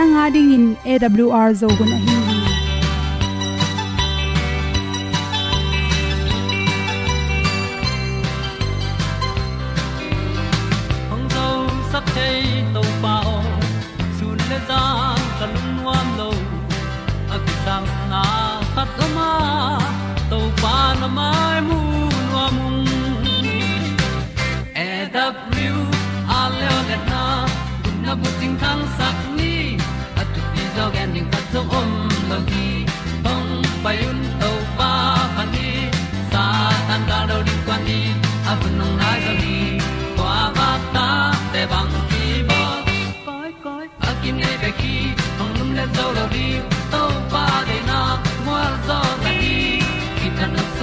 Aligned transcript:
nanga 0.00 0.26
dingin 0.34 0.66
awr 0.96 1.48
zo 1.62 1.68
gun 1.78 1.92
a 1.96 1.98
hi 2.04 2.29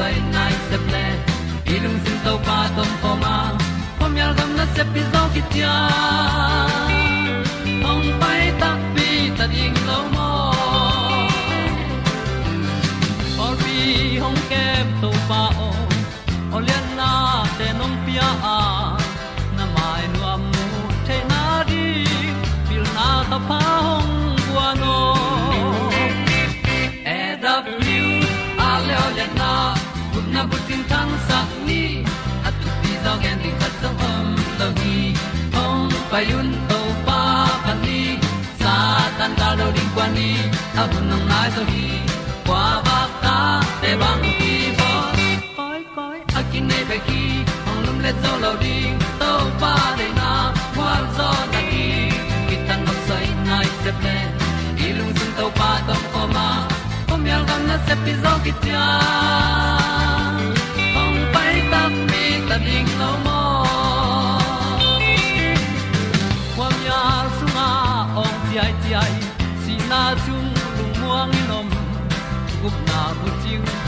tan 0.08 0.32
nai 0.36 0.54
se 0.70 0.78
ple 0.86 1.06
ilung 1.76 2.00
sin 2.04 2.18
to 2.26 2.34
pa 2.48 2.58
tom 2.76 2.92
pa 3.02 3.12
ma. 3.24 3.36
Pom 4.00 4.18
yal 4.20 4.32
gam 4.38 4.52
na 4.58 4.66
se 4.76 4.84
pi 4.94 5.02
zo 5.12 5.22
ki 5.34 5.42
tia 5.52 5.76
na 30.38 30.44
bu 30.50 30.58
tin 30.68 30.82
tan 30.90 31.10
sa 31.28 31.38
ni 31.68 31.82
at 32.48 32.56
tu 32.62 32.70
pi 32.82 32.92
zo 33.04 33.14
gen 33.24 33.38
di 33.44 33.52
khat 33.60 33.74
zo 33.82 33.90
om 34.10 34.28
lo 34.60 34.68
gi 34.80 34.98
hong 35.56 35.94
pa 36.12 36.20
yun 36.30 36.50
to 36.70 36.80
pa 37.08 37.22
pa 37.64 37.74
ni, 37.84 38.02
sa 38.62 38.74
tan 39.18 39.32
da 39.40 39.48
lo 39.60 39.68
ding 39.78 39.92
kwan 39.96 40.10
ni, 40.18 40.30
a 40.82 40.84
bu 40.92 41.00
nang 41.10 41.26
mai 41.30 41.48
so 41.56 41.64
gi 41.72 41.88
kwa 42.48 42.66
ba 42.88 43.00
ta 43.24 43.38
te 43.82 43.92
bang 44.02 44.26
ki 44.40 44.54
bo 44.80 44.90
koi 45.58 45.82
koi 45.96 46.20
a 46.40 46.42
kin 46.52 46.64
nei 46.70 46.84
be 46.90 46.98
ki 47.08 47.24
ong 47.70 47.82
lum 47.86 47.98
le 48.06 48.12
zo 48.22 48.32
lo 48.44 48.52
ding 48.64 48.96
to 49.22 49.32
pa 49.64 49.74
de 50.00 50.08
na 50.20 50.30
kwa 50.76 50.92
zo 51.18 51.30
na 51.54 51.62
ki 51.72 51.88
ki 52.48 52.56
tan 52.68 52.80
nok 52.86 53.00
sai 53.08 53.26
nai 53.50 53.68
se 53.82 53.92
pe 54.04 54.16
ilung 54.88 55.14
sun 55.18 55.32
to 55.42 55.46
pa 55.60 55.72
tom 55.90 56.04
ko 56.14 56.22
ma 56.36 56.48
ko 57.10 57.14
mi 57.26 57.30
al 57.40 57.44
gan 57.50 57.62
na 57.70 57.76
se 57.90 57.94
pi 58.04 58.14
zo 58.24 58.34
ki 58.46 58.54
ti 58.62 58.72
a 58.86 59.77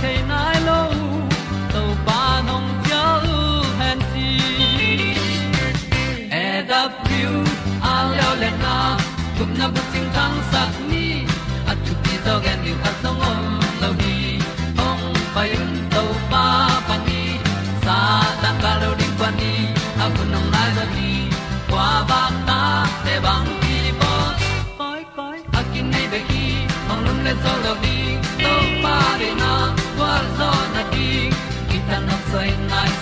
canine. 0.01 0.58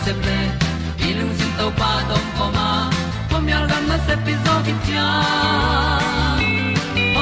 Se 0.08 0.14
ple 0.24 0.40
i 1.08 1.10
lung 1.18 1.34
sin 1.38 1.52
to 1.60 1.66
pa 1.80 1.88
tom 2.10 2.26
ko 2.38 2.46
ma 2.58 2.68
pom 3.30 3.48
yal 3.52 3.66
gam 3.72 3.84
na 3.92 3.98
se 4.06 4.16
pi 4.26 4.34
zo 4.44 4.54
ki 4.68 4.76
tia 4.86 5.08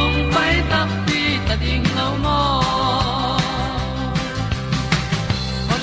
ong 0.02 0.18
pai 0.34 0.54
ta 0.72 0.82
pi 1.08 1.22
ta 1.48 1.56
ding 1.64 1.88
lo 1.98 2.08
mo 2.26 2.40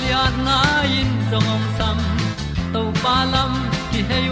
nay 0.05 0.31
na 0.47 0.57
in 0.99 1.11
zong 1.31 1.49
om 1.55 1.65
sam 1.77 1.99
to 2.73 2.81
pa 3.03 3.17
lam 3.33 3.53
ki 3.91 3.99
hay 4.09 4.25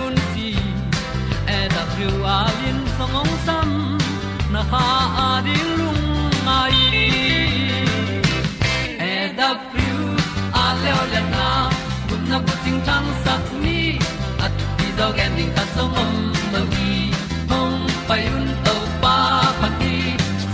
ti 15.12 15.24
dog 15.38 15.56
ta 15.56 15.64
song 15.76 15.94
om 16.02 16.14
mo 16.52 16.62
gi 16.74 17.12
hong 17.50 17.80
pai 18.08 18.24
un 18.36 18.48
tàu 18.66 18.82
pa 19.02 19.16
pa 19.62 19.68
đi. 19.80 19.96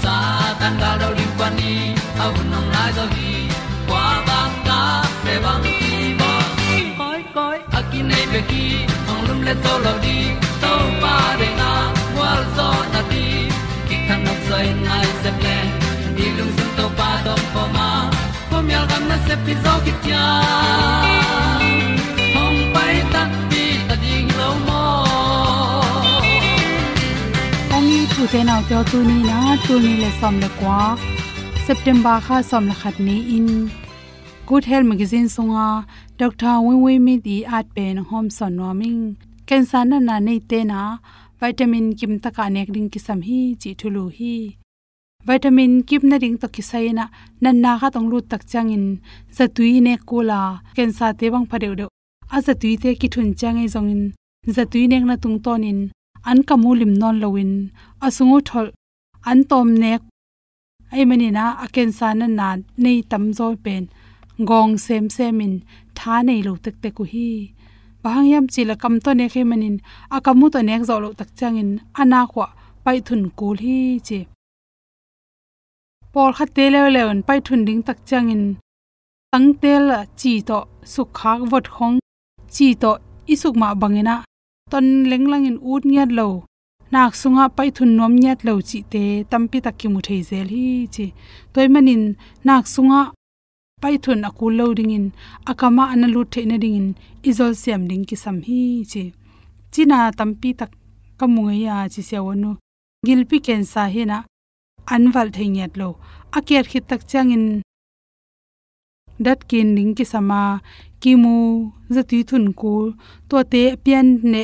Sa 0.04 0.16
tan 0.60 0.74
ga 0.82 0.92
do 1.02 1.08
ri 1.18 1.26
pa 1.40 1.48
ni 1.58 1.74
au 2.24 2.34
nong 2.52 2.70
lai 2.74 2.92
do 2.98 3.06
gi 3.16 3.34
kwa 3.88 4.06
ba 4.28 4.40
ta 4.68 4.80
pe 5.24 5.34
bang 5.44 5.62
ti 5.64 6.14
ba 6.20 6.32
koi 7.00 7.22
koi 7.36 7.58
a 7.78 7.80
nei 8.10 8.26
be 8.34 8.42
ki 8.50 8.66
ong 9.12 9.22
lum 9.28 9.40
le 9.48 9.54
lo 9.86 9.94
di 10.06 10.18
pa 11.02 11.16
de 11.40 11.50
na 11.60 11.72
wa 12.18 12.32
zo 12.56 12.70
na 12.94 13.02
ti 13.12 13.26
ki 13.88 13.96
kan 14.08 14.20
nok 14.26 14.40
sai 14.50 14.68
nai 14.88 15.08
se 15.22 15.32
ple 15.40 15.58
ni 16.16 16.26
lung 16.38 16.54
sun 16.58 16.70
tàu 16.78 16.90
pa 17.00 17.10
do 17.26 17.36
po 17.54 17.64
ma. 17.76 17.90
Pom 18.50 18.66
yal 18.74 18.86
gam 18.90 19.04
na 19.10 19.18
se 19.28 19.36
pi 19.46 19.54
zo 19.64 19.74
ki 19.86 19.94
tia 20.04 20.26
thu 28.18 28.26
te 28.34 28.40
nau 28.50 28.62
te 28.70 28.78
tu 28.92 29.00
ni 29.10 29.16
na 29.30 29.40
tu 29.66 29.74
ni 29.86 29.92
le 30.02 30.10
som 30.20 30.36
le 30.44 30.50
kwa 30.60 30.78
september 31.68 32.16
kha 32.26 32.38
som 32.50 32.64
la 32.70 32.76
khat 32.82 32.96
ni 33.08 33.16
in 33.36 33.48
good 34.50 34.64
health 34.70 34.88
magazine 34.92 35.28
songa 35.36 35.68
dr 36.22 36.56
wen 36.66 36.80
we 36.86 36.94
mi 37.06 37.14
di 37.26 37.36
at 37.58 37.68
pen 37.76 37.98
hom 38.10 38.26
son 38.38 38.54
noming 38.60 39.02
cancer 39.48 39.84
na 39.90 39.98
na 40.08 40.16
nei 40.28 40.40
te 40.50 40.60
na 40.72 40.82
vitamin 41.42 41.88
kim 42.00 42.14
ta 42.24 42.30
ka 42.38 42.46
nek 42.56 42.70
ring 42.76 42.90
ki 42.94 43.00
sam 43.08 43.20
hi 43.28 43.40
chi 43.62 43.72
thulu 43.80 44.04
hi 44.18 44.36
vitamin 45.28 45.74
kip 45.88 46.04
na 46.10 46.18
ring 46.24 46.38
to 46.42 46.48
kisai 46.56 46.88
na 47.00 47.06
nan 47.44 47.56
na 47.64 47.72
kha 47.80 47.88
tong 47.96 48.08
lu 48.12 48.18
tak 48.32 48.42
changin 48.52 48.86
zatui 49.38 49.72
ne 49.86 49.94
kula 50.10 50.42
ken 50.76 50.90
sa 50.98 51.08
te 51.20 51.26
bang 51.34 51.48
phadeu 51.52 51.74
de 51.80 51.86
a 52.36 52.38
zatui 52.48 52.74
te 52.82 52.90
ki 53.02 53.08
thun 53.14 53.30
in, 53.30 53.68
zongin 53.74 54.02
zatui 54.56 54.84
nek 54.92 55.04
na 55.10 55.16
tung 55.24 55.38
tonin 55.46 55.80
an 56.30 56.40
kamulim 56.48 56.94
non 57.02 57.16
lowin 57.22 57.52
asungu 58.06 58.40
thol. 58.48 58.68
An 59.30 59.40
tom 59.50 59.70
nek. 59.84 60.02
Ai 60.94 61.04
mani 61.10 61.28
na 61.38 61.44
aken 61.64 61.90
san 62.00 62.20
na 62.40 62.48
nei 62.84 63.00
tam 63.12 63.24
zo 63.38 63.48
pen. 63.66 63.84
Gong 64.50 64.74
sem 64.86 65.06
semin 65.16 65.54
tha 65.98 66.14
nei 66.28 66.42
lo 66.48 66.54
tek 66.64 66.76
te 66.84 66.90
ku 66.98 67.04
hi. 67.14 67.30
Bang 68.04 68.26
yam 68.32 68.46
chila 68.54 68.76
kam 68.82 68.96
to 69.04 69.12
ne 69.20 69.26
khe 69.34 69.42
manin. 69.50 69.76
Akamu 70.16 70.46
to 70.54 70.60
nek 70.70 70.82
zo 70.90 70.96
lo 71.04 71.10
tak 71.20 71.30
changin 71.40 71.70
ana 72.02 72.20
khwa 72.32 72.48
pai 72.84 72.98
thun 73.08 73.24
kul 73.40 73.58
hi 73.66 73.78
che 74.08 74.20
por 76.14 76.32
kha 76.38 76.46
te 76.56 76.66
le 76.74 76.82
le 76.96 77.02
on 77.12 77.20
pai 77.28 77.40
thun 77.46 77.62
ding 77.68 77.82
tak 77.88 78.00
changin 78.10 78.44
tang 79.32 79.50
tel 79.62 79.86
chi 80.20 80.34
to 80.50 80.60
suk 80.94 81.10
vot 81.52 81.66
khong. 81.76 81.98
Chi 82.54 82.68
to 82.82 82.92
isuk 83.34 83.56
ma 83.62 83.70
bangena 83.82 84.16
ton 84.72 84.86
lenglang 85.12 85.46
in 85.50 85.58
ut 85.72 85.84
nyat 85.92 86.10
lo. 86.20 86.28
Nak 86.94 87.14
sunga 87.22 87.46
pai 87.58 87.70
thun 87.76 87.92
nom 87.98 88.14
nyat 88.24 88.40
lo 88.48 88.54
chi 88.70 88.80
te 88.92 89.04
tampi 89.32 89.58
tak 89.66 89.76
ki 89.80 89.88
mu 89.94 90.00
thei 90.08 90.22
zel 90.30 90.48
hi 90.56 90.66
chi. 90.96 91.06
Toy 91.54 91.68
manin 91.74 92.04
nak 92.48 92.66
sunga 92.74 93.02
pai 93.82 93.96
thun 94.04 94.20
akul 94.28 94.54
lo 94.60 94.66
ding 94.78 94.94
in, 94.98 95.06
akama 95.52 95.84
analu 95.94 96.22
the 96.32 96.42
na 96.50 96.58
ding 96.64 96.78
in, 96.82 96.88
izol 97.30 97.54
siam 97.62 97.82
ding 97.90 98.06
ki 98.10 98.16
sam 98.24 98.38
hi 98.48 98.62
chi. 98.92 99.04
China 99.74 99.98
tampi 100.18 100.50
tak 100.60 100.72
kamunga 101.20 101.56
ya 101.66 101.76
chi 101.94 102.02
se 102.10 102.18
wonu 102.26 102.52
gilpi 103.06 103.38
ken 103.46 103.64
sa 103.72 103.84
he 103.94 104.04
na 104.12 104.18
anwal 104.94 105.30
theinyat 105.36 105.74
lo. 105.80 105.90
Aker 106.38 106.66
khit 106.72 106.86
tak 106.90 107.02
changin 107.12 107.46
dat 109.26 109.40
kin 109.50 109.68
ning 109.76 109.92
ki 109.98 110.06
sama 110.14 110.40
kimu 111.02 111.36
zati 111.96 112.18
thun 112.30 112.46
ku 112.60 112.74
to 113.30 113.38
te 113.52 113.62
pian 113.84 114.08
ne 114.34 114.44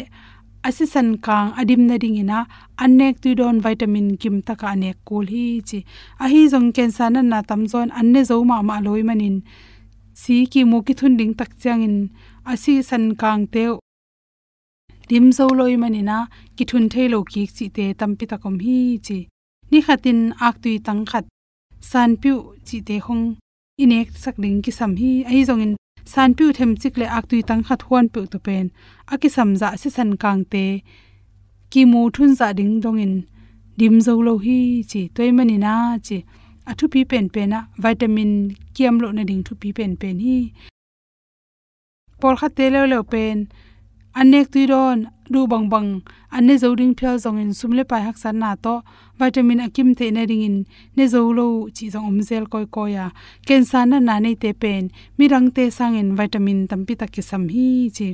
asisan 0.67 1.09
kang 1.25 1.51
adim 1.59 1.81
na 1.89 1.95
ding 2.01 2.15
ina 2.23 2.39
anek 2.83 3.15
tu 3.23 3.29
don 3.39 3.57
vitamin 3.65 4.07
kim 4.21 4.35
taka 4.47 4.67
anek 4.73 4.97
kol 5.07 5.25
hi 5.33 5.45
chi. 5.67 5.79
A 6.23 6.25
hi 6.31 6.41
jong 6.51 6.69
ken 6.75 6.89
na 7.13 7.21
na 7.31 7.39
tam 7.49 7.61
zon 7.71 7.89
anne 7.99 8.21
zo 8.29 8.35
ma 8.49 8.57
ma 8.69 8.75
loi 8.85 9.03
manin. 9.09 9.37
Si 10.21 10.35
ki 10.51 10.61
mu 10.69 10.77
ki 10.87 10.93
thun 10.99 11.13
ding 11.19 11.33
tak 11.39 11.51
changin 11.61 11.95
asi 12.51 12.73
san 12.89 13.05
kang 13.21 13.43
te 13.53 13.63
dim 15.09 15.25
zo 15.37 15.45
loi 15.59 15.75
manina 15.81 16.17
ki 16.55 16.63
thun 16.69 16.85
thei 16.91 17.07
lo 17.13 17.19
ki 17.31 17.41
chi 17.55 17.65
te 17.75 17.85
tampi 17.99 18.25
takom 18.31 18.55
hi 18.65 18.77
chi. 19.05 19.19
Ni 19.71 19.79
khatin 19.85 20.19
ak 20.47 20.55
tui 20.63 20.75
tang 20.85 21.01
khat 21.09 21.25
san 21.89 22.11
piu 22.21 22.35
chi 22.67 22.77
te 22.87 22.95
hong 23.05 23.25
inek 23.83 24.07
sak 24.23 24.35
ding 24.43 24.59
ki 24.63 24.71
sam 24.79 24.91
hi 25.01 25.11
ai 25.29 25.41
jong 25.47 25.63
in 25.65 25.73
san 26.05 26.29
piu 26.37 26.47
them 26.57 26.71
chik 26.81 26.95
le 27.01 27.05
ak 27.17 27.25
tui 27.29 27.41
tang 27.49 27.63
khat 27.67 27.81
huan 27.87 28.05
pe 28.13 28.21
to 28.31 28.37
pen. 28.45 28.65
Aki 29.13 29.29
sam 29.35 29.49
za 29.61 29.67
se 29.81 29.89
san 29.97 30.11
kang 30.23 30.43
te. 30.51 30.65
Ki 31.71 31.81
mu 31.91 32.01
thun 32.15 32.31
za 32.39 32.47
ding 32.57 32.73
dong 32.83 32.99
in. 33.05 33.13
Dim 33.79 33.95
zo 34.05 34.13
lo 34.27 34.33
hi 34.45 34.59
chi 34.91 35.01
toy 35.15 35.29
mani 35.37 35.57
na 35.65 35.73
chi. 36.07 36.17
Athu 36.69 36.85
pi 36.93 37.01
pen 37.11 37.25
pen 37.33 37.49
na 37.53 37.59
vitamin 37.83 38.33
kiam 38.75 38.95
lo 39.03 39.07
na 39.17 39.23
ding 39.29 39.43
thu 39.47 39.53
pi 39.61 39.69
pen 39.77 39.93
pen 40.01 40.17
hi. 40.25 40.37
Por 42.19 42.35
kha 42.39 42.47
te 42.57 42.65
lo 42.73 42.81
lo 42.91 42.99
pen. 43.13 43.37
Anek 44.19 44.47
tui 44.53 44.65
ron 44.71 44.99
du 45.29 45.47
bang 45.47 45.69
bang 45.69 45.89
anne 46.31 46.57
zo 46.57 46.75
ding 46.75 46.93
phya 46.95 47.11
zong 47.23 47.39
in 47.43 47.53
sumle 47.59 47.83
pai 47.89 48.01
hak 48.07 48.17
san 48.17 48.39
na 48.39 48.55
to, 48.55 48.75
vitamin 49.19 49.61
akim 49.65 49.95
te 49.95 50.11
na 50.11 50.23
ring 50.29 50.43
in, 50.49 50.57
ne 50.95 51.05
zo 51.13 51.19
lo 51.37 51.47
chi 51.75 51.85
zong 51.93 52.07
om 52.11 52.19
zel 52.29 52.45
koi 52.53 52.65
ko 52.75 52.83
ya. 52.95 53.05
Ken 53.47 53.63
na 53.89 53.99
na 53.99 54.19
nei 54.19 54.35
te 54.35 54.53
pen, 54.53 54.83
mi 55.17 55.27
rang 55.27 55.47
te 55.55 55.69
sang 55.77 55.95
in 56.01 56.15
vitamin 56.15 56.67
tampi 56.67 56.93
tak 56.99 57.11
ki 57.11 57.21
sam 57.21 57.43
hi 57.53 57.67
chi. 57.97 58.09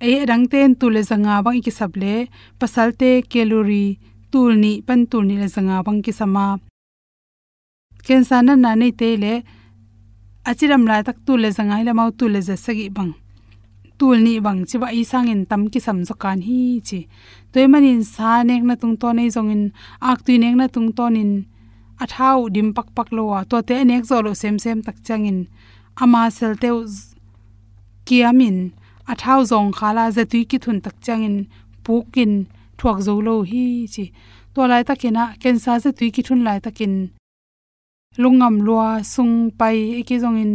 E 0.00 0.24
rang 0.30 0.44
ten 0.52 0.74
tu 0.80 0.86
le 0.94 1.02
zanga 1.10 1.42
bang 1.44 1.60
ki 1.64 1.70
sable 1.70 2.14
pasal 2.60 2.88
te 3.00 3.10
calorie, 3.32 3.98
tul 4.30 4.52
ni, 4.62 4.72
pan 4.86 5.00
tul 5.10 5.24
ni 5.28 5.36
le 5.42 5.48
zanga 5.48 5.82
bang 5.86 6.00
ki 6.04 6.12
sama. 6.12 6.46
Ken 8.06 8.22
san 8.28 8.46
na 8.46 8.54
na 8.54 8.70
nei 8.80 8.92
te 9.00 9.16
le, 9.22 9.34
achiram 10.44 10.84
la 10.90 11.02
tul 13.98 14.18
ni 14.26 14.34
bang 14.44 14.60
chi 14.68 14.76
ba 14.82 14.88
isang 15.00 15.28
in 15.32 15.42
tam 15.50 15.62
ki 15.72 15.80
sam 15.86 15.98
zo 16.08 16.14
kan 16.22 16.38
hi 16.46 16.60
chi 16.88 17.00
toy 17.52 17.66
manin 17.72 18.02
sa 18.14 18.30
nek 18.48 18.62
na 18.68 18.74
tung 18.80 18.96
to 19.00 19.08
nei 19.18 19.28
zong 19.36 19.50
in 19.54 19.64
ak 20.10 20.18
tu 20.26 20.32
nek 20.42 20.54
na 20.60 20.66
tung 20.74 20.90
ton 20.98 21.14
in 21.22 21.32
a 22.02 22.06
thau 22.14 22.38
dim 22.54 22.68
pak 22.76 22.88
pak 22.96 23.08
lo 23.16 23.22
wa 23.32 23.40
to 23.50 23.56
te 23.68 23.76
nek 23.90 24.02
zo 24.10 24.16
lo 24.26 24.32
sem 24.40 24.56
sem 24.64 24.78
tak 24.86 24.96
chang 25.06 25.24
in 25.30 25.38
ama 26.02 26.22
sel 26.36 26.52
te 26.62 26.68
kiamin 28.06 28.56
a 29.12 29.14
thau 29.22 29.40
zong 29.50 29.70
khala 29.78 30.04
za 30.16 30.22
tu 30.32 30.38
ki 30.50 30.58
thun 30.64 30.78
tak 30.84 30.96
chang 31.04 31.22
in 31.28 31.36
pukin 31.84 32.32
thuak 32.78 32.98
zo 33.06 33.14
lo 33.26 33.34
hi 33.50 33.64
chi 33.94 34.04
to 34.54 34.60
lai 34.70 34.82
takena 34.88 35.24
ken 35.42 35.56
sa 35.64 35.72
za 35.82 35.90
tu 35.98 36.04
ki 36.14 36.22
thun 36.26 36.40
lai 36.46 36.58
takin 36.64 36.94
lungam 38.22 38.54
lua 38.66 38.88
sung 39.14 39.34
pai 39.58 39.78
ki 40.08 40.16
in 40.42 40.52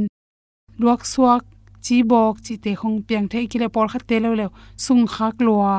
luak 0.82 1.02
suak 1.14 1.44
chi 1.86 1.98
bok 2.12 2.36
chi 2.46 2.54
te 2.64 2.72
khong 2.80 2.98
piang 3.08 3.28
thei 3.32 3.46
kile 3.52 3.68
por 3.76 3.88
khat 3.92 4.04
te 4.10 4.18
lo 4.24 4.30
lo 4.40 4.48
sung 4.86 5.06
khak 5.14 5.36
lua 5.48 5.74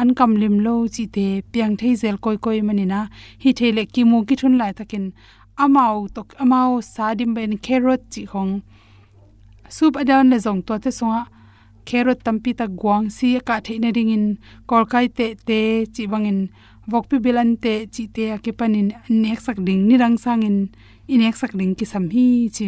an 0.00 0.08
kam 0.18 0.32
lim 0.40 0.56
lo 0.66 0.74
chi 0.94 1.04
te 1.14 1.26
piang 1.52 1.74
thei 1.80 1.92
zel 2.02 2.16
koi 2.24 2.36
koi 2.44 2.58
manina 2.68 3.00
hi 3.42 3.50
thele 3.58 3.82
ki 3.94 4.02
mu 4.10 4.18
ki 4.28 4.34
thun 4.40 4.54
lai 4.60 4.72
takin. 4.78 5.06
Amau 5.64 5.96
tok 6.14 6.28
amau 6.42 6.70
sadim 6.94 7.30
ben 7.36 7.52
carrot 7.66 8.02
chi 8.12 8.22
khong 8.30 8.52
soup 9.76 9.94
adan 10.02 10.30
le 10.32 10.38
zong 10.46 10.60
to 10.66 10.74
te 10.84 10.90
songa. 10.98 11.22
Carrot 11.88 12.20
tampi 12.26 12.50
ta 12.58 12.66
guang 12.80 13.04
si 13.16 13.28
ka 13.48 13.56
theina 13.66 13.90
ring 13.96 14.12
in. 14.16 14.26
Kol 14.68 14.84
kai 14.92 15.06
te 15.16 15.26
te 15.48 15.60
chi 15.94 16.02
bangin 16.12 16.40
vokpi 16.90 17.16
bilan 17.24 17.50
te 17.62 17.72
chi 17.94 18.04
te 18.14 18.24
akipanin 18.36 18.88
nek 19.22 19.40
sak 19.46 19.58
ding 19.66 19.82
ni 19.88 19.94
rang 20.02 20.16
sangin 20.24 20.58
inek 21.12 21.36
sak 21.40 21.52
ding 21.58 21.72
ki 21.78 21.84
sam 21.92 22.04
hi 22.14 22.26
chi 22.56 22.66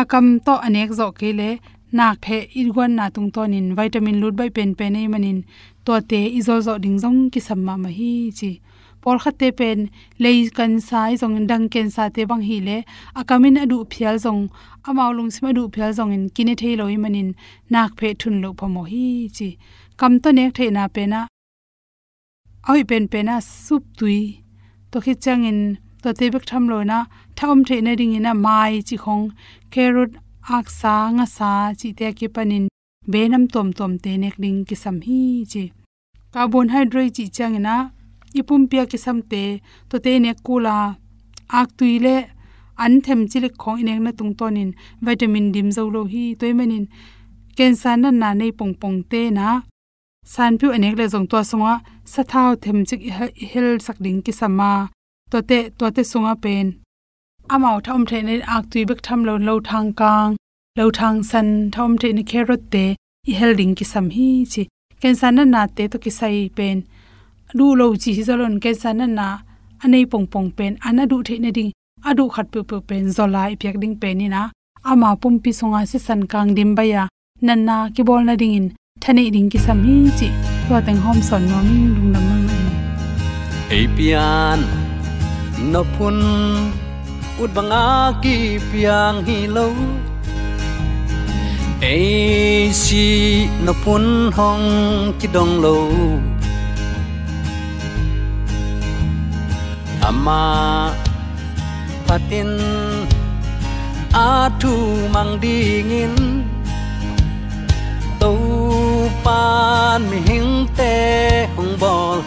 akam 0.00 0.26
to 0.46 0.54
anek 0.66 0.90
zo 0.98 1.06
kele 1.18 1.50
nak 1.96 2.16
phe 2.24 2.38
irwan 2.60 2.92
na 2.98 3.06
tung 3.14 3.30
ton 3.34 3.54
in 3.58 3.68
vitamin 3.78 4.20
lut 4.22 4.34
bai 4.40 4.50
pen 4.56 4.70
pen 4.78 4.96
ei 5.00 5.08
manin. 5.12 5.38
To 5.84 6.00
te 6.10 6.20
izo 6.38 6.56
zo 6.66 6.74
ding 6.84 6.98
jong 7.02 7.20
ki 7.32 7.40
samma 7.48 7.74
ma 7.82 7.90
hi 7.98 8.12
chi. 8.38 8.50
Por 9.02 9.16
kha 9.22 9.30
te 9.40 9.48
pen, 9.58 9.78
lei 10.22 10.38
kan 10.56 10.72
sai 10.88 11.12
zong 11.20 11.36
dang 11.50 11.66
ken 11.72 11.88
sa 11.96 12.04
te 12.14 12.22
bang 12.30 12.44
hi 12.48 12.58
le. 12.68 12.78
Akamin 13.20 13.60
adu 13.62 13.78
phial 13.92 14.16
zong 14.24 14.42
amaw 14.88 15.10
lung 15.16 15.30
sima 15.34 15.50
du 15.56 15.62
phial 15.74 15.92
zong 15.98 16.12
in 16.16 16.24
kine 16.34 16.54
thei 16.60 16.74
loi 16.80 16.96
manin. 17.02 17.30
Nak 17.72 17.90
phe 17.98 18.08
thun 18.20 18.36
lo 18.42 18.50
phomo 18.58 18.82
hi 18.92 19.06
chi. 19.36 19.48
Kam 19.98 20.12
to 20.22 20.28
nek 20.38 20.50
thei 20.56 20.70
na 20.76 20.84
pe 20.94 21.02
na 21.12 21.20
oi 22.70 22.82
pen 22.90 23.04
pen 23.12 23.26
na 23.26 23.36
sup 23.40 23.84
tui. 23.98 24.20
To 24.90 24.96
khi 25.04 25.14
chang 25.24 25.44
in 25.50 25.60
to 26.02 26.12
te 26.18 26.26
bek 26.34 26.44
tham 26.50 26.64
lo 26.70 26.78
na 26.90 26.98
thom 27.38 27.58
the 27.68 27.76
na 27.80 27.92
ring 27.98 28.14
ina 28.18 28.32
mai 28.34 28.82
chi 28.88 28.96
khong. 29.04 29.24
Carrot, 29.72 30.12
ak 30.48 30.66
sa, 30.80 30.94
nga 31.16 31.26
sa 31.36 31.50
chi 31.80 31.88
te 31.98 32.12
ki 32.18 32.28
panin. 32.34 32.66
Benam 33.12 33.44
tom 33.54 33.68
tom 33.78 33.92
te 34.04 34.16
nek 34.22 34.36
ding 34.42 34.64
ki 34.68 34.74
sam 34.74 34.96
hi 35.06 35.44
chi. 35.52 35.64
Carbohydrate 36.32 37.14
chi 37.16 37.24
chang 37.36 37.56
na 37.66 37.74
ipum 38.38 38.62
pia 38.70 38.84
ki 38.90 38.98
sam 39.04 39.18
te, 39.30 39.42
to 39.88 39.96
te 40.04 40.18
ne 40.18 40.32
kula 40.46 40.76
ak 41.60 41.68
tuile 41.78 42.16
an 42.84 43.00
them 43.04 43.20
chile 43.30 43.48
khong 43.62 43.78
inek 43.82 44.00
na 44.04 44.10
tung 44.18 44.34
tonin 44.38 44.70
vitamin 45.04 45.46
dim 45.54 45.68
zo 45.76 45.82
lo 45.94 46.02
hi 46.12 46.24
toy 46.40 46.52
manin 46.58 46.86
cancer 47.56 47.96
na 48.02 48.10
na 48.10 48.28
nei 48.40 48.50
pong 48.58 48.74
pong 48.80 48.98
te 49.10 49.22
na. 49.38 49.48
San 50.32 50.52
phu 50.58 50.66
anek 50.76 50.94
le 50.98 51.04
jong 51.12 51.26
to 51.30 51.38
songa. 51.50 51.74
Sa 52.12 52.22
thau 52.30 52.50
them 52.62 52.78
chik 52.88 53.00
hel 53.52 53.68
sak 53.86 53.98
ding 54.04 54.20
ki 54.26 54.32
sama 54.40 54.70
to 55.30 55.42
te 55.42 55.70
to 55.78 55.90
te 55.90 56.02
sunga 56.02 56.34
pen. 56.40 56.66
Amao 57.48 57.82
thom 57.86 58.04
the 58.04 58.22
ne 58.22 58.40
ak 58.56 58.70
tui 58.70 58.84
bek 58.84 59.00
tham 59.02 59.24
lo 59.24 59.36
lo 59.36 59.60
thang 59.60 59.92
kang. 59.92 60.36
Lo 60.76 60.90
thang 60.90 61.22
san 61.22 61.70
thom 61.70 61.96
the 61.96 62.12
ne 62.12 62.22
carrot 62.22 62.70
te. 62.70 62.96
I 63.28 63.32
helding 63.32 63.74
ki 63.74 63.84
sam 63.84 64.10
hi 64.10 64.46
chi. 64.52 64.68
Ken 65.00 65.14
san 65.14 65.34
na 65.34 65.44
na 65.44 65.66
te 65.66 65.88
to 65.88 65.98
ki 65.98 66.10
sai 66.10 66.50
pen. 66.56 66.84
Du 67.58 67.74
lo 67.74 67.86
chi 68.02 68.12
hi 68.12 68.22
zalon 68.28 68.60
ken 68.62 68.74
san 68.74 68.98
na 68.98 69.06
na 69.06 69.28
anei 69.84 70.04
pong 70.10 70.26
pong 70.26 70.50
pen. 70.52 70.78
Ana 70.84 71.06
du 71.06 71.22
the 71.22 71.38
ne 71.38 71.50
ding. 71.50 71.72
Adu 72.04 72.30
khat 72.34 72.50
pu 72.52 72.62
pu 72.62 72.80
pen. 72.80 73.10
Zola 73.10 73.42
i 73.52 73.56
pyak 73.56 73.80
ding 73.80 73.96
pen 74.02 74.18
ni 74.18 74.28
na 74.28 74.50
ama 74.84 75.16
pum 75.16 75.40
pi 75.40 75.50
sunga 75.50 75.86
se 75.88 75.98
san 75.98 76.26
kang 76.26 76.54
dim 76.54 76.74
ba 76.74 76.84
ya. 76.84 77.08
Nan 77.42 77.64
na 77.64 77.88
ki 77.94 78.02
bol 78.02 78.22
na 78.22 78.36
ding 78.36 78.54
in. 78.54 78.66
Thane 79.00 79.24
ding 79.34 79.50
ki 79.50 79.58
sam 79.58 79.78
hi 79.86 79.96
chi. 80.18 80.28
To 80.68 80.80
teng 80.86 81.00
hom 81.04 81.22
son 81.22 81.48
no 81.50 81.62
mi 81.68 81.78
lung 81.94 82.12
nam 82.12 82.24
mang 82.28 82.46
ai 83.70 83.84
apian 83.84 84.85
no 85.58 85.82
phun 85.96 86.18
ut 87.42 87.50
banga 87.54 88.12
ki 88.22 88.58
piang 88.70 89.24
hi 89.26 89.38
lo. 89.56 89.68
Ai 91.80 92.70
si 92.72 93.48
no 93.64 93.72
phun 93.82 94.32
hong 94.36 94.66
ki 95.18 95.28
dong 95.34 95.52
lo. 95.64 95.76
Ama, 100.08 100.44
patin 102.06 102.50
a 104.12 104.50
thu 104.60 104.74
mang 105.14 105.32
dingin 105.42 106.14
to 108.20 108.32
pan 109.24 110.00
mi 110.10 110.18
hing 110.28 110.52
te 110.76 110.94
hong 111.56 111.74
bol 111.80 112.22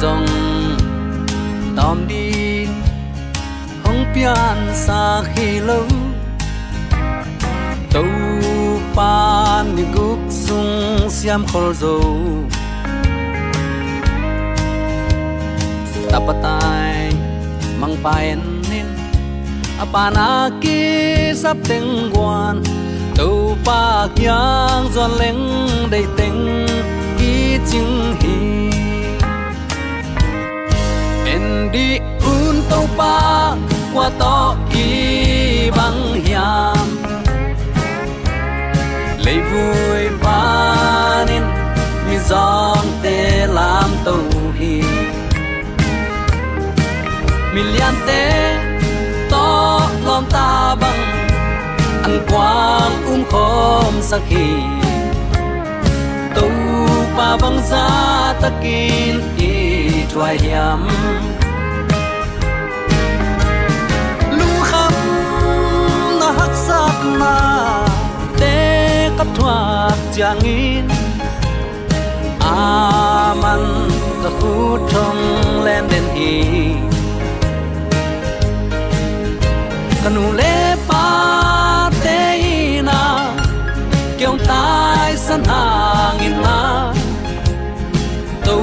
dòng 0.00 0.26
azong 1.76 2.06
đi 2.08 2.66
din 3.84 4.04
pian 4.14 4.74
xa 4.74 5.22
khi 5.34 5.60
lâu. 5.60 5.86
Tàu 7.92 8.04
pan 8.94 9.76
mi 9.76 9.82
guk 9.94 10.18
sung 10.30 10.98
siam 11.10 11.46
khol 11.52 11.72
zo 11.72 11.98
tapatai 16.10 17.12
mang 17.80 17.96
paen 18.02 18.38
nin. 18.70 18.86
Apana 19.78 20.50
ki 20.60 21.32
sắp 21.34 21.56
tình 21.68 22.10
quan 22.14 22.62
tàu 23.16 23.56
pa 23.64 24.06
kyang 24.16 24.88
zon 24.94 25.10
leng 25.18 25.68
đầy 25.90 26.04
tình 26.16 26.66
ki 27.18 27.58
ching 27.70 28.16
hi. 28.20 28.67
Pa 32.98 33.56
qua 33.94 34.06
to 34.20 34.36
ki 34.72 35.70
bang 35.76 36.00
hiam 36.24 36.86
lấy 39.24 39.38
vui 39.50 40.02
panin 40.22 41.44
mi 42.08 42.16
zong 42.30 42.88
te 43.02 43.46
lam 43.46 43.90
to 44.04 44.16
hi 44.58 44.74
lian 47.54 47.94
te 48.06 48.22
to 49.30 49.46
lom 50.06 50.24
ta 50.34 50.76
bang 50.80 51.02
an 52.06 52.14
quang 52.30 52.94
um 53.12 53.22
khom 53.32 53.94
sakhi 54.10 54.48
tu 56.36 56.48
pa 57.16 57.28
bang 57.42 57.58
za 57.70 57.86
takin 58.42 59.16
i 59.50 59.54
twa 60.12 60.28
hiam 60.42 60.80
sat 67.08 67.18
na 67.20 67.34
te 68.40 69.10
kap 69.18 69.26
thua 69.36 69.92
chang 70.14 70.44
in 70.44 70.88
aman 72.40 73.62
ka 74.22 74.30
khu 74.40 74.78
thong 74.90 75.22
len 75.64 75.84
den 75.90 76.06
hi. 76.14 76.34
Kanu 80.02 80.24
le 80.38 80.76
pa 80.88 81.06
te 82.04 82.20
na, 82.88 83.00
kyong 84.18 84.38
tai 84.48 85.16
san 85.16 85.42
hang 85.50 86.18
in 86.26 86.34
na 86.44 86.92
tu 88.46 88.58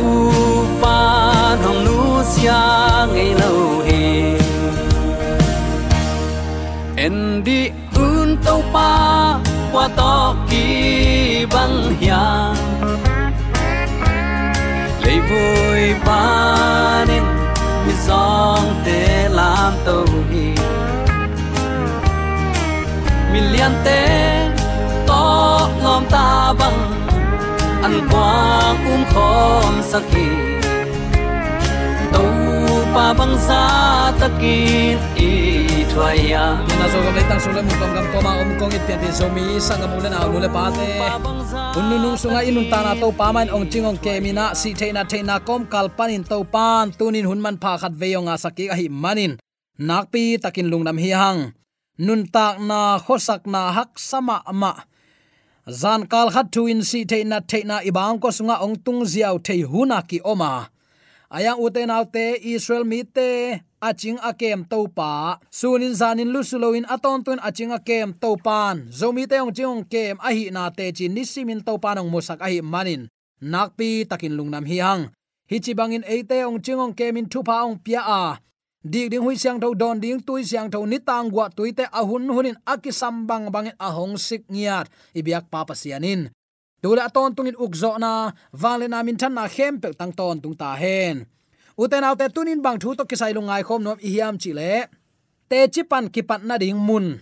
pa 0.82 0.98
hong 1.64 1.80
nu 1.86 2.00
sia 2.32 2.62
ngei 3.14 3.32
lâu 3.42 3.60
he 3.86 4.38
en 7.06 7.44
bang 11.66 11.96
hiang 12.00 12.56
lấy 15.04 15.20
vui 15.30 15.94
ba 16.06 17.06
nên 17.08 17.24
mi 17.88 17.94
song 17.94 18.82
te 18.86 19.30
lam 19.30 19.74
to 19.86 20.06
hi 20.32 20.54
million 23.34 23.72
te 23.84 24.02
to 25.08 25.24
lom 25.84 26.06
ta 26.10 26.54
bang 26.60 26.80
an 27.84 28.08
quang 28.12 28.78
um 28.92 29.04
khom 29.14 29.82
sakhi 29.92 30.30
tàu 32.14 32.26
pa 32.94 33.14
bang 33.14 33.38
sa 33.48 34.12
takin 34.20 34.98
i 35.16 35.65
thuaya 35.96 36.44
à. 36.44 36.78
na 36.80 36.86
zo 36.92 37.00
gam 37.00 37.16
letang 37.16 37.40
sule 37.40 37.62
mu 37.64 37.74
kam 37.80 37.90
gam 37.96 38.06
koma 38.12 38.32
om 38.44 38.50
kong 38.60 38.76
it 38.76 38.84
pian 38.88 39.00
ti 39.00 39.10
zo 39.20 39.28
mi 39.36 39.44
sangam 39.68 39.92
ule 39.98 40.10
na 40.12 40.20
ule 40.28 40.50
pa 40.56 40.64
te 40.76 40.88
unnu 41.80 41.96
nu 42.04 42.10
sunga 42.22 42.44
inun 42.50 42.68
ta 42.72 42.80
na 42.86 42.92
to 43.02 43.08
pa 43.20 43.28
man 43.36 43.48
ong 43.56 43.66
chingong 43.72 44.00
ke 44.04 44.14
mina 44.26 44.46
si 44.60 44.70
theina 44.80 45.02
theina 45.12 45.36
kom 45.48 45.64
kal 45.74 45.88
panin 45.98 46.24
to 46.32 46.38
pan 46.54 46.92
tunin 46.98 47.26
hun 47.30 47.40
man 47.46 47.56
pha 47.64 47.72
khat 47.82 47.94
veyonga 48.02 48.36
saki 48.44 48.66
a 48.74 48.76
hi 48.80 48.86
manin 49.04 49.34
nakpi 49.88 50.24
takin 50.44 50.68
lungnam 50.72 50.98
hi 51.04 51.12
hang 51.22 51.40
nun 52.06 52.22
tak 52.36 52.56
na 52.70 52.80
khosak 53.06 53.42
na 53.54 53.62
hak 53.78 53.92
sama 54.10 54.38
ama 54.52 54.74
zan 55.82 56.02
kal 56.12 56.28
khat 56.36 56.48
tu 56.56 56.62
in, 56.72 56.84
si 56.90 57.00
the 57.12 57.24
na 57.32 57.40
the 57.40 57.60
na 57.70 57.76
ibang 57.90 58.20
ko 58.20 58.30
sunga 58.38 58.56
ong 58.66 58.76
à, 58.76 58.82
tung 58.86 59.02
ziaw 59.12 59.36
thei 59.46 59.62
huna 59.72 60.00
ki 60.10 60.20
oma 60.32 60.50
à 60.60 60.75
ayang 61.36 61.60
uten 61.60 61.92
autte 61.92 62.40
israel 62.40 62.88
mi 62.88 63.04
te 63.04 63.60
aching 63.84 64.16
akem 64.24 64.64
topa. 64.64 65.44
Sunin 65.52 65.92
zanin 65.92 66.32
lusuloin 66.32 66.88
aton 66.88 67.28
tun 67.28 67.44
aching 67.44 67.76
akem 67.76 68.16
topan. 68.16 68.88
Zomi 68.88 69.28
te 69.28 69.44
ong 69.44 69.52
chung 69.52 69.84
kem 69.84 70.16
ahi 70.24 70.48
na 70.56 70.72
te 70.72 70.88
chi 70.96 71.12
nisimin 71.12 71.60
topan 71.60 72.00
ong 72.00 72.08
musak 72.08 72.40
ahi 72.40 72.64
manin. 72.64 73.12
Nakpi 73.44 74.08
takin 74.08 74.40
lungnam 74.40 74.64
hi 74.64 74.80
hang. 74.80 75.12
Hi 75.52 75.58
chi 75.60 75.76
bangin 75.76 76.08
eite 76.08 76.40
ong 76.48 76.64
chingong 76.64 76.96
kemin 76.96 77.28
thupa 77.28 77.68
ong 77.68 77.84
pia 77.84 78.02
a. 78.02 78.40
Dik 78.86 79.12
ding 79.12 79.26
hui 79.26 79.36
siang 79.36 79.58
tho 79.60 79.74
don 79.74 79.98
ding 79.98 80.22
tui 80.22 80.46
siang 80.46 80.70
tho 80.70 80.86
ni 80.86 81.02
tang 81.02 81.28
gwa 81.34 81.50
tuite 81.50 81.90
ahun 81.90 82.30
hunin 82.30 82.56
akisam 82.70 83.26
bang 83.26 83.50
bang 83.52 83.74
ahong 83.82 84.16
sik 84.16 84.46
ngiat. 84.48 84.88
Ibyak 85.12 85.52
papa 85.52 85.74
sianin 85.76 86.30
tula 86.86 87.10
ton 87.10 87.34
tungin 87.34 87.58
ukzo 87.58 87.98
na 87.98 88.30
vale 88.54 88.86
na 88.86 89.02
min 89.02 89.18
than 89.18 89.34
na 89.34 89.50
khem 89.50 89.82
pe 89.82 89.90
tang 89.98 90.14
ton 90.14 90.38
tung 90.38 90.54
ta 90.54 90.78
hen. 90.78 91.26
Uten 91.82 92.06
autte 92.06 92.30
tunin 92.30 92.62
bang 92.62 92.78
thu 92.78 92.94
to 92.94 93.04
kisai 93.10 93.34
lungai 93.34 93.66
khom 93.66 93.82
nom 93.82 93.98
i 94.06 94.10
hiam 94.14 94.38
chi 94.38 94.54
le. 94.54 94.86
Te 95.50 95.60
chi 95.74 95.82
pan 95.82 96.06
ki 96.14 96.22
pan 96.30 96.42
na 96.46 96.56
ding 96.62 96.78
mun. 96.78 97.18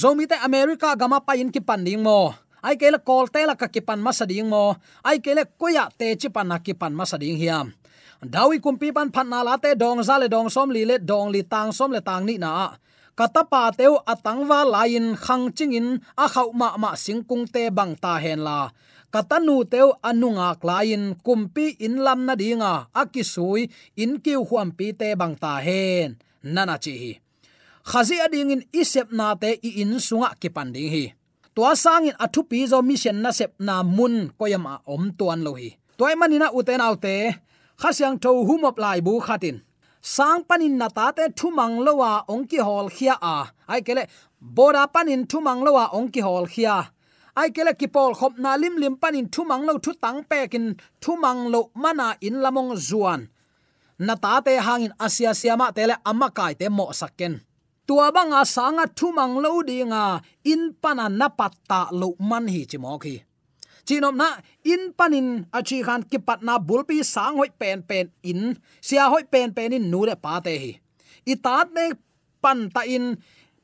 Zomi 0.00 0.28
te 0.28 0.36
america 0.48 0.92
gama 1.00 1.18
pa 1.26 1.32
in 1.32 1.48
ki 1.48 1.60
pan 1.68 1.80
ding 1.80 2.04
mo. 2.04 2.20
Ai 2.60 2.76
kele 2.76 2.98
kol 3.08 3.26
te 3.32 3.40
la 3.48 3.54
ka 3.60 3.66
ki 3.74 3.80
pan 3.88 4.00
ma 4.04 4.12
sa 4.12 4.28
ding 4.28 4.48
mo. 4.52 4.76
Ai 5.08 5.16
kele 5.24 5.42
koya 5.60 5.84
te 5.98 6.06
chi 6.20 6.28
pan 6.28 6.46
na 6.52 6.56
ki 6.60 6.76
pan 6.80 6.92
ma 6.98 7.04
sa 7.08 7.16
ding 7.16 7.40
hiam. 7.40 7.72
Dawi 8.20 8.60
kumpi 8.60 8.92
pan 8.92 9.08
phan 9.14 9.28
na 9.32 9.40
la 9.48 9.56
te 9.56 9.72
dong 9.82 10.04
za 10.04 10.20
le 10.20 10.28
dong 10.28 10.52
som 10.52 10.68
li 10.76 10.84
le 10.84 10.96
dong 11.00 11.32
li 11.32 11.40
tang 11.52 11.72
som 11.72 11.88
le 11.88 12.00
tang 12.04 12.28
ni 12.28 12.36
na 12.36 12.76
katapa 13.20 13.68
teu 13.76 14.00
atangwa 14.08 14.64
lain 14.64 15.12
khang 15.12 15.52
chingin 15.52 16.00
a 16.16 16.24
khau 16.24 16.56
ma 16.56 16.68
ma 16.80 16.96
singkung 16.96 17.44
te 17.44 17.68
bang 17.68 17.92
ta 18.02 18.16
hen 18.16 18.40
la. 18.48 18.72
Katanu 19.12 19.56
teu 19.72 19.92
anunga 20.08 20.56
klain 20.62 21.20
kumpi 21.20 21.76
in 21.84 22.00
lam 22.00 22.24
na 22.24 22.32
dinga 22.40 22.88
akisui 23.00 23.68
in 24.02 24.12
kiu 24.24 24.40
huam 24.48 24.68
pi 24.72 24.86
te 25.00 25.08
bang 25.20 25.36
ta 25.36 25.52
hen. 25.66 26.16
Nana 26.54 26.76
chi 26.84 26.92
hi. 27.02 27.12
Khazi 27.90 28.16
ading 28.24 28.52
in 28.54 28.62
isep 28.80 29.08
na 29.12 29.26
te 29.42 29.50
i 29.68 29.70
in 29.82 29.92
sunga 30.00 30.30
ki 30.40 30.48
panding 30.56 30.88
hi. 30.94 31.04
Tua 31.54 31.76
sangin 31.76 32.16
athu 32.24 32.40
pi 32.48 32.64
zo 32.72 32.80
mission 32.88 33.20
na 33.20 33.30
sep 33.38 33.52
na 33.66 33.74
mun 33.96 34.32
koyama 34.38 34.80
om 34.94 35.12
tuan 35.18 35.44
lo 35.44 35.52
hi. 35.60 35.76
Toy 35.98 36.14
manina 36.20 36.48
uten 36.58 36.80
autte 36.80 37.14
khasyang 37.80 38.16
tho 38.22 38.30
humop 38.48 38.76
lai 38.80 38.98
bu 39.04 39.12
khatin 39.26 39.56
sang 40.02 40.44
panin 40.48 40.78
na 40.78 40.88
ta 40.88 41.12
te 41.12 41.28
thumang 41.38 41.84
lowa 41.86 42.24
ongki 42.28 42.58
hol 42.58 42.88
khia 42.88 43.14
a. 43.20 43.36
Ai 43.68 43.80
kele 43.86 44.04
bora 44.40 44.88
panin 44.88 45.26
thumang 45.30 45.60
lowa 45.66 45.84
ongki 45.92 46.20
hol 46.20 46.46
khia. 46.46 46.76
Ai 47.36 47.50
kele 47.50 47.72
ki 47.80 47.86
pol 47.86 48.12
khop 48.14 48.38
na 48.38 48.56
lim 48.56 48.76
lim 48.82 48.96
panin 48.96 49.28
thumang 49.34 49.62
lo 49.68 49.78
thu 49.78 49.92
tang 50.02 50.20
pe 50.30 50.48
kin 50.52 50.66
thumang 51.02 51.50
lo 51.52 51.70
mana 51.74 52.16
in 52.20 52.36
lamong 52.44 52.72
zuan. 52.88 53.28
Na 53.98 54.14
ta 54.14 54.40
te 54.40 54.56
hangin 54.66 54.94
asia 54.98 55.32
siama 55.40 55.72
tele 55.76 55.94
amma 56.10 56.28
kai 56.30 56.54
te 56.60 56.66
mo 56.68 56.86
sakken. 57.00 57.34
Tua 57.86 58.12
banga 58.12 58.44
sanga 58.44 58.86
thumang 58.98 59.34
lo 59.42 59.62
dinga, 59.68 60.22
in 60.44 60.62
pana 60.82 61.08
na 61.08 61.28
patta 61.28 61.80
lo 61.90 62.14
man 62.18 62.46
hi 62.48 62.64
chimo 62.70 62.98
khi 63.02 63.29
chinom 63.86 64.16
na 64.16 64.28
in 64.64 64.92
panin 64.98 65.46
achi 65.52 65.82
khan 65.86 66.02
ki 66.10 66.18
patna 66.18 66.54
bulpi 66.58 67.04
sang 67.04 67.36
hoi 67.40 67.50
pen 67.60 67.82
pen 67.82 68.06
in, 68.22 68.56
sia 68.80 69.08
hoi 69.12 69.24
pen 69.32 69.52
pen 69.56 69.72
in 69.72 69.90
nu 69.90 70.04
le 70.08 70.14
pa 70.16 70.40
te 70.40 70.54
hi. 70.62 70.72
I 71.26 71.34
tat 71.44 71.68
me 71.74 71.84
pan 72.42 72.70
ta 72.74 72.82
in 72.88 73.16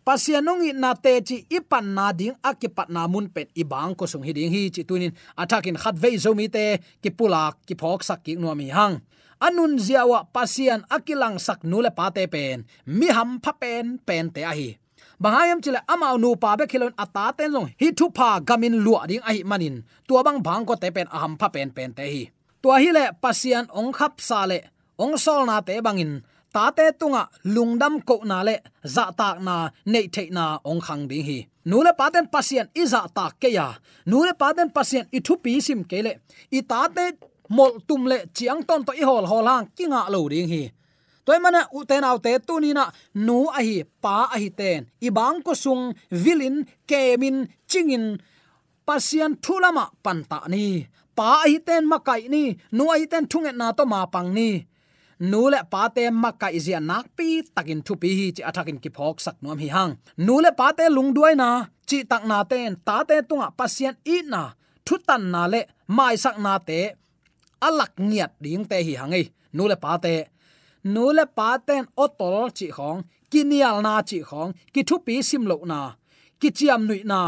pasianung 0.07 0.63
i 0.63 0.71
na 0.71 0.95
te 0.95 1.13
chi 1.29 1.37
i 1.57 1.59
pan 1.71 1.87
na 1.97 2.13
ding 2.15 2.37
akipat 2.39 2.89
na 2.95 3.11
mun 3.11 3.27
pet 3.35 3.49
i 3.61 3.65
bang 3.73 3.93
ko 3.99 4.07
sung 4.07 4.23
hi 4.27 4.33
ding 4.37 4.53
hi 4.55 4.63
chi 4.75 4.83
tunin 4.89 5.13
atakin 5.35 5.77
khat 5.83 5.97
ve 6.03 6.11
zo 6.25 6.31
mi 6.39 6.47
te, 6.47 6.79
ki 7.03 7.11
pulak 7.19 7.55
ki 7.67 7.75
phok 7.81 8.01
sak 8.09 8.21
ki 8.25 8.33
no 8.39 8.55
mi 8.55 8.69
hang. 8.71 9.03
Anun 9.37 9.77
ziawa 9.77 10.25
pasian 10.33 10.81
akilang 10.89 11.37
sak 11.37 11.61
nule 11.61 11.91
pa 11.93 12.09
te 12.15 12.25
pen, 12.35 12.65
mi 12.99 13.09
ham 13.17 13.37
pha 13.45 13.53
pen 13.53 13.99
pen 14.07 14.33
te 14.35 14.43
a 14.51 14.53
hi 14.57 14.71
bangayam 15.23 15.59
chile 15.65 15.81
amau 15.93 16.17
nu 16.23 16.31
pa 16.43 16.51
be 16.59 16.65
khilon 16.71 16.95
ata 17.05 17.25
ten 17.39 17.51
long 17.55 17.69
hi 17.81 17.89
thu 17.99 18.07
pha 18.17 18.29
gamin 18.49 18.75
lu 18.85 18.93
ding 19.11 19.25
ai 19.31 19.39
manin. 19.51 19.77
Tua 20.09 20.21
bang 20.27 20.39
bang 20.47 20.63
ko 20.69 20.75
te 20.83 20.89
pen 20.97 21.09
aham 21.17 21.33
pha 21.41 21.49
pen 21.55 21.71
pen 21.77 21.91
te 21.97 22.05
hi. 22.15 22.23
Tua 22.63 22.77
hi 22.83 22.91
le 22.97 23.05
pasian 23.23 23.65
ong 23.79 23.93
khap 23.99 24.13
sa 24.29 24.41
le. 24.51 24.59
Ong 25.03 25.15
sol 25.25 25.41
na 25.49 25.61
te 25.69 25.75
bangin. 25.87 26.13
Ta 26.55 26.71
te 26.77 26.85
tunga 27.01 27.23
lungdam 27.55 27.95
ko 28.09 28.17
na 28.31 28.39
le. 28.49 28.57
Za 28.95 29.05
tak 29.19 29.37
na, 29.47 29.57
nei 29.93 30.07
the 30.15 30.25
na 30.37 30.45
ong 30.71 30.81
khang 30.87 31.05
ding 31.11 31.25
hi. 31.29 31.39
Nu 31.71 31.83
le 31.87 31.93
paten 32.01 32.27
pasian 32.35 32.67
i 32.81 32.83
za 32.93 33.01
tak 33.17 33.33
ke 33.41 33.49
ya. 33.59 33.67
Nu 34.11 34.19
le 34.27 34.33
paten 34.43 34.69
pasian 34.77 35.07
i 35.17 35.19
thu 35.27 35.35
pi 35.45 35.61
sim 35.67 35.81
ke 35.91 35.99
le. 36.07 36.13
I 36.59 36.61
ta 36.71 36.81
te 36.97 37.05
mol 37.57 37.73
tum 37.89 38.07
le 38.11 38.19
chiang 38.37 38.63
ton 38.69 38.85
to 38.87 38.93
i 38.93 39.03
hol 39.09 39.25
hol 39.31 39.47
hang 39.47 39.67
kinga 39.77 40.01
lo 40.15 40.29
ding 40.33 40.49
hi 40.49 40.63
toy 41.27 41.39
mana 41.45 41.61
u 41.77 41.81
te 41.89 41.97
nau 42.05 42.17
te 42.25 42.33
tu 42.47 42.55
ni 42.65 42.71
na 42.79 42.85
nu 43.27 43.39
a 43.59 43.61
hi 43.67 43.77
pa 44.03 44.17
a 44.35 44.37
hi 44.43 44.49
ten. 44.61 44.81
I 45.07 45.09
bang 45.19 45.39
ko 45.47 45.53
sung 45.65 45.85
vilin, 46.25 46.57
kemin, 46.89 47.37
chingin. 47.71 48.07
Pasian 48.87 49.33
thulama 49.45 49.85
panta 50.05 50.39
ni. 50.53 50.65
Pa 51.19 51.29
a 51.45 51.47
hi 51.51 51.59
ten 51.69 51.83
makai 51.93 52.23
ni, 52.35 52.45
nu 52.77 52.85
a 52.95 52.97
hi 53.01 53.07
ten 53.13 53.25
thunget 53.31 53.57
na 53.61 53.67
to 53.79 53.85
ma 53.93 54.01
pang 54.15 54.31
ni. 54.39 54.51
Nu 55.31 55.41
le 55.53 55.61
pa 55.73 55.83
te 55.97 56.05
makai 56.23 56.57
zia 56.65 56.81
nak 56.91 57.07
pi, 57.17 57.29
takin 57.57 57.81
thu 57.87 57.93
pi 58.03 58.11
hi 58.19 58.27
chi 58.37 58.43
athakin 58.49 58.79
ki 58.83 58.91
phok 58.97 59.17
sak 59.25 59.37
nom 59.43 59.59
hi 59.63 59.69
hang. 59.77 59.93
Nu 60.27 60.35
le 60.45 60.51
pa 60.59 60.67
te 60.79 60.85
lung 60.97 61.11
duai 61.17 61.35
na, 61.43 61.49
chi 61.89 61.99
tak 62.11 62.23
na 62.31 62.39
ten 62.51 62.71
ta 62.87 62.97
te 63.09 63.17
tunga 63.29 63.49
pasian 63.59 63.95
i 64.15 64.17
na. 64.33 64.43
Thu 64.87 64.95
tan 65.09 65.23
na 65.33 65.43
le, 65.53 65.61
mai 65.97 66.15
sak 66.25 66.37
na 66.45 66.53
te, 66.69 66.81
alak 67.67 67.93
nghiat 68.09 68.33
ding 68.45 68.65
te 68.71 68.79
hi 68.87 68.95
hangai 69.01 69.25
nu 69.57 69.63
le 69.71 69.77
pa 69.85 69.93
te 70.05 70.15
nule 70.95 71.25
paten 71.37 71.85
otol 72.05 72.45
chi 72.59 72.69
khong 72.77 73.01
kinial 73.31 73.83
na 73.83 74.03
chi 74.09 74.19
khong, 74.29 74.51
ki 74.73 74.83
thu 74.89 74.97
pi 75.07 75.15
sim 75.29 75.45
lo 75.51 75.57
na, 75.71 75.81
ki 76.41 76.49
chiam 76.57 76.81
nui 76.89 77.03
na. 77.05 77.21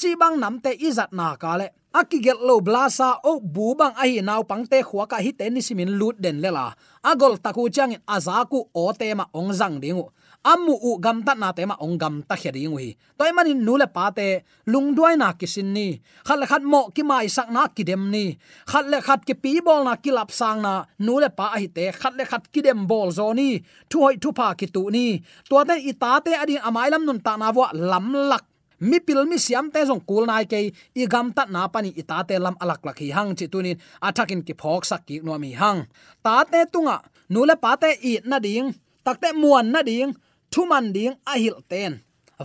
Chi 0.00 0.10
bang 0.20 0.36
nam 0.42 0.54
te 0.64 0.70
izat 0.88 1.10
na 1.18 1.36
ka 1.42 1.52
le. 1.60 1.66
Akigel 1.94 2.38
lo 2.48 2.58
blasa 2.66 3.08
o 3.30 3.32
bu 3.54 3.66
bang 3.78 3.94
ai 4.02 4.18
naw 4.28 4.42
pangte 4.50 4.78
khuwa 4.88 5.04
ka 5.12 5.18
hi 5.24 5.30
te 5.38 5.44
ni 5.50 5.60
simin 5.66 5.94
lut 5.98 6.16
den 6.24 6.36
lela 6.44 6.66
agol 7.10 7.34
taku 7.44 7.62
chang 7.74 7.94
azaku 8.14 8.58
o 8.82 8.84
te 9.00 9.06
ma 9.18 9.24
ong 9.38 9.52
zang 9.60 9.76
dingu 9.82 10.06
amu 10.44 10.74
u 10.88 10.90
gam 11.04 11.18
ta 11.26 11.32
na 11.42 11.48
te 11.56 11.62
ma 11.70 11.76
ong 11.84 11.96
gam 12.02 12.14
ta 12.28 12.34
khedi 12.42 12.68
ngui 12.68 12.88
toy 13.18 13.30
manin 13.36 13.60
nu 13.66 13.74
le 13.80 13.86
pa 13.96 14.04
te 14.18 14.26
lung 14.72 14.88
duai 14.96 15.14
na 15.22 15.28
kisin 15.40 15.68
ni 15.76 15.86
khat 16.26 16.38
le 16.40 16.46
khat 16.50 16.62
mo 16.72 16.80
ki 16.94 17.02
mai 17.10 17.26
sak 17.36 17.48
na 17.56 17.62
ki 17.76 17.82
dem 17.88 18.02
ni 18.14 18.24
khat 18.70 18.84
le 18.92 18.98
khat 19.06 19.20
ki 19.26 19.34
pi 19.42 19.52
bol 19.66 19.80
na 19.88 19.92
ki 20.04 20.10
lap 20.16 20.30
sang 20.40 20.60
na 20.66 20.72
nu 21.06 21.14
le 21.22 21.28
pa 21.38 21.46
hi 21.60 21.66
te 21.76 21.84
khat 22.00 22.14
le 22.18 22.24
khat 22.30 22.44
ki 22.52 22.60
dem 22.66 22.80
bol 22.90 23.08
zo 23.18 23.26
ni 23.38 23.48
thu 23.90 23.96
hoi 24.04 24.16
thu 24.22 24.30
pa 24.38 24.46
ki 24.58 24.66
tu 24.74 24.82
ni 24.96 25.06
to 25.48 25.56
te 25.68 25.74
i 25.90 25.92
ta 26.02 26.12
te 26.24 26.32
adin 26.42 26.60
amai 26.68 26.88
lam 26.92 27.02
nun 27.08 27.20
ta 27.26 27.32
na 27.40 27.48
wa 27.56 27.66
lam 27.90 28.06
lak 28.30 28.44
mi 28.88 28.98
pil 29.06 29.20
mi 29.30 29.36
siam 29.44 29.66
te 29.74 29.80
jong 29.88 30.02
kul 30.08 30.24
nai 30.30 30.44
ke 30.52 30.58
i 31.00 31.04
gam 31.12 31.26
ta 31.36 31.42
na 31.54 31.62
pani 31.74 31.90
i 32.00 32.02
ta 32.10 32.18
te 32.28 32.34
lam 32.44 32.56
alak 32.62 32.80
lak 32.86 32.98
hi 33.02 33.08
hang 33.16 33.30
chi 33.38 33.46
tunin 33.52 33.76
athakin 34.06 34.40
ki 34.46 34.54
phok 34.60 34.82
sak 34.90 35.02
ki 35.08 35.14
no 35.26 35.32
mi 35.44 35.50
hang 35.60 35.78
ta 36.24 36.34
te 36.52 36.60
tunga 36.72 36.96
nu 37.32 37.40
le 37.48 37.54
pa 37.64 37.72
te 37.82 37.90
i 38.10 38.12
na 38.30 38.38
ding 38.46 38.68
takte 39.06 39.28
muan 39.40 39.66
na 39.72 39.80
ding 39.90 40.10
thuman 40.54 40.86
ding 40.94 41.14
a 41.32 41.34
hil 41.42 41.58
ten. 41.70 41.92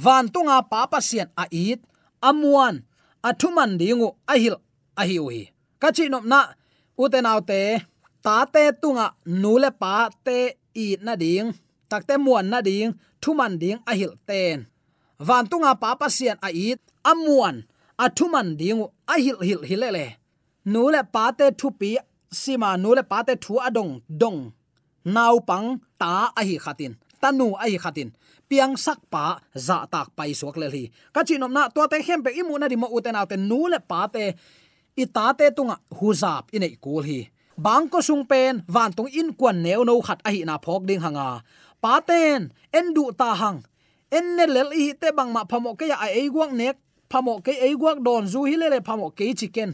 Van 0.04 0.26
tunga 0.34 0.58
pa 0.72 0.82
pa 0.92 1.00
sian 1.08 1.30
a 1.44 1.46
it 1.68 1.80
amuan 2.30 2.76
a 3.28 3.30
thuman 3.40 3.72
dingu 3.80 4.10
a 4.34 4.36
hil, 4.44 4.58
a 5.02 5.04
hi. 5.10 5.42
Ka 5.82 5.88
chi 5.96 6.04
nop 6.14 6.26
na, 6.32 6.40
u 7.02 7.04
te 7.14 7.20
nau 7.26 7.40
te, 7.50 7.62
ta 8.26 8.36
te 8.54 8.64
tunga 8.82 9.06
nu 9.42 9.52
le 9.64 9.70
pa 9.82 9.94
te 10.26 10.38
i 10.84 10.86
na 11.06 11.14
ding 11.24 11.48
takte 11.90 12.16
muan 12.26 12.46
na 12.52 12.60
ding 12.68 12.90
thuman 13.22 13.54
ding 13.62 13.80
a 13.92 13.94
hil 14.00 14.14
ten. 14.30 14.58
Van 15.28 15.46
tunga 15.52 15.72
pa 15.82 15.90
pa 16.00 16.08
sian 16.18 16.38
a 16.48 16.50
it 16.70 16.80
amuan 17.12 17.56
a 18.04 18.06
thuman 18.18 18.48
dingu 18.60 18.86
a 19.14 19.16
hil 19.24 19.40
hil 19.48 19.62
hilele 19.70 20.06
nu 20.72 20.82
le 20.94 21.02
pa 21.14 21.24
te 21.40 21.46
thu 21.60 21.68
pi, 21.80 21.92
sima 22.42 22.70
nu 22.82 22.90
le 22.98 23.04
pa 23.12 23.18
te 23.28 23.34
thu 23.44 23.54
adong 23.68 23.94
dong 24.22 24.40
nau 25.16 25.36
pang 25.50 25.68
ta 26.02 26.12
a 26.40 26.42
hi 26.50 26.56
khatin 26.66 26.94
tanu 27.22 27.54
ai 27.60 27.78
khatin. 27.84 28.10
Piang 28.50 28.74
sak 28.86 29.00
pa, 29.14 29.38
za 29.54 29.86
tak 29.94 30.16
pai 30.18 30.34
suak 30.34 30.58
le 30.58 30.68
hi 30.74 30.84
ka 31.14 31.22
chinom 31.28 31.52
na 31.54 31.70
to 31.70 31.86
te 31.92 31.98
hem 32.08 32.24
pe 32.26 32.32
imu 32.40 32.58
na 32.58 32.66
ri 32.72 32.78
mo 32.80 32.88
uten 32.98 33.16
autte 33.20 33.38
nu 33.38 33.68
le 33.72 33.80
pa 33.80 34.08
te. 34.14 34.34
I 34.98 35.06
ta 35.16 35.26
te 35.38 35.46
tunga 35.56 35.76
huzap 36.00 36.44
in 36.56 36.66
ei 36.68 36.76
kul 36.84 37.04
hi. 37.10 37.20
Bang 37.66 37.86
ko 37.92 38.00
sung 38.02 38.24
pen, 38.32 38.64
van 38.68 38.92
tung 38.96 39.12
in 39.20 39.30
kwan 39.40 39.62
neu 39.64 39.84
no 39.86 40.02
khat 40.02 40.20
a 40.28 40.30
hi 40.34 40.42
na 40.48 40.56
phok 40.66 40.84
ding 40.88 41.04
hanga. 41.06 41.44
Pa 41.84 42.00
ten, 42.10 42.52
en 42.78 42.88
du 42.96 43.04
ta 43.20 43.36
hang. 43.42 43.60
En 44.12 44.26
ne 44.36 44.46
lel 44.56 44.72
hi 44.80 44.88
te 45.02 45.12
bang 45.18 45.32
ma 45.36 45.44
phamo 45.52 45.76
ke 45.80 45.86
ya 45.92 45.98
ai 46.02 46.28
guak 46.34 46.52
nek. 46.52 46.76
Phamo 47.12 47.34
ke 47.46 47.54
ai 47.66 47.74
guak 47.82 48.00
don 48.06 48.24
zu 48.32 48.44
hi 48.50 48.56
le 48.62 48.68
le 48.74 48.80
phamo 48.88 49.08
ke 49.18 49.36
chicken 49.40 49.72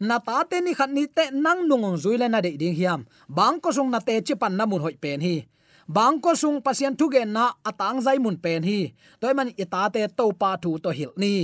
na 0.00 0.16
ta 0.16 0.42
te 0.48 0.60
ni 0.64 0.72
khat 0.72 0.88
ni 0.88 1.04
te 1.06 1.28
nang 1.30 1.68
nungong 1.68 2.00
zui 2.00 2.16
le 2.16 2.26
na 2.28 2.40
de 2.40 2.56
ding 2.56 2.74
hiam. 2.74 3.04
Bang 3.28 3.60
ko 3.60 3.68
sung 3.70 3.92
na 3.92 4.00
te 4.00 4.16
chi 4.24 4.34
pan 4.34 4.56
na 4.56 4.64
mun 4.66 4.80
hoi 4.80 4.96
pen 4.96 5.20
hi 5.20 5.44
bangko 5.90 6.38
sung 6.38 6.62
pasien 6.62 6.94
thu 6.94 7.10
gen 7.10 7.34
na 7.34 7.44
atang 7.66 7.98
zai 7.98 8.18
mun 8.22 8.38
pen 8.38 8.62
hi. 8.62 8.94
Toy 9.20 9.34
man 9.34 9.50
itate 9.62 10.02
to 10.18 10.24
pa 10.40 10.50
thu 10.62 10.78
to 10.78 10.90
hil 10.98 11.12
ni. 11.22 11.34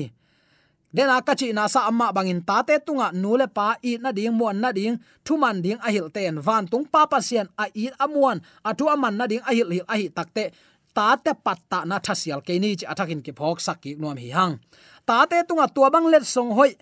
Dena 0.94 1.18
kachi 1.26 1.50
na 1.52 1.66
sa 1.66 1.80
amma 1.90 2.14
bangin 2.16 2.40
ta 2.48 2.62
te 2.62 2.78
tunga 2.86 3.10
nule 3.22 3.46
pa 3.56 3.74
i 3.82 3.98
na 4.02 4.10
ding 4.16 4.32
mo 4.38 4.46
na 4.54 4.70
ding, 4.78 4.96
thu 5.26 5.34
man 5.42 5.58
ding 5.64 5.78
a 5.86 5.88
hil 5.94 6.08
ten 6.14 6.38
van 6.46 6.64
tung 6.70 6.86
pa 6.92 7.02
pasien 7.12 7.46
a 7.62 7.64
i 7.74 7.90
amuan 8.04 8.38
a 8.68 8.70
thu 8.78 8.84
aman 8.94 9.14
na 9.18 9.24
ding 9.30 9.42
a 9.48 9.52
hil 9.56 9.68
hil 9.74 9.86
a 9.92 9.94
hi 10.00 10.06
takte 10.16 10.44
ta 10.96 11.06
te 11.24 11.32
patta 11.46 11.78
na 11.90 11.96
thasial 12.06 12.40
ke 12.46 12.54
ni 12.62 12.70
chi 12.78 12.86
athakin 12.92 13.20
ki 13.26 13.32
phok 13.38 13.58
sakki 13.66 13.90
nuam 14.00 14.16
hi 14.22 14.30
hang. 14.36 14.54
Ta 15.08 15.26
te 15.30 15.38
tunga 15.48 15.66
tua 15.74 15.90
bang 15.94 16.06
let 16.12 16.24
song 16.34 16.50
hoi 16.58 16.72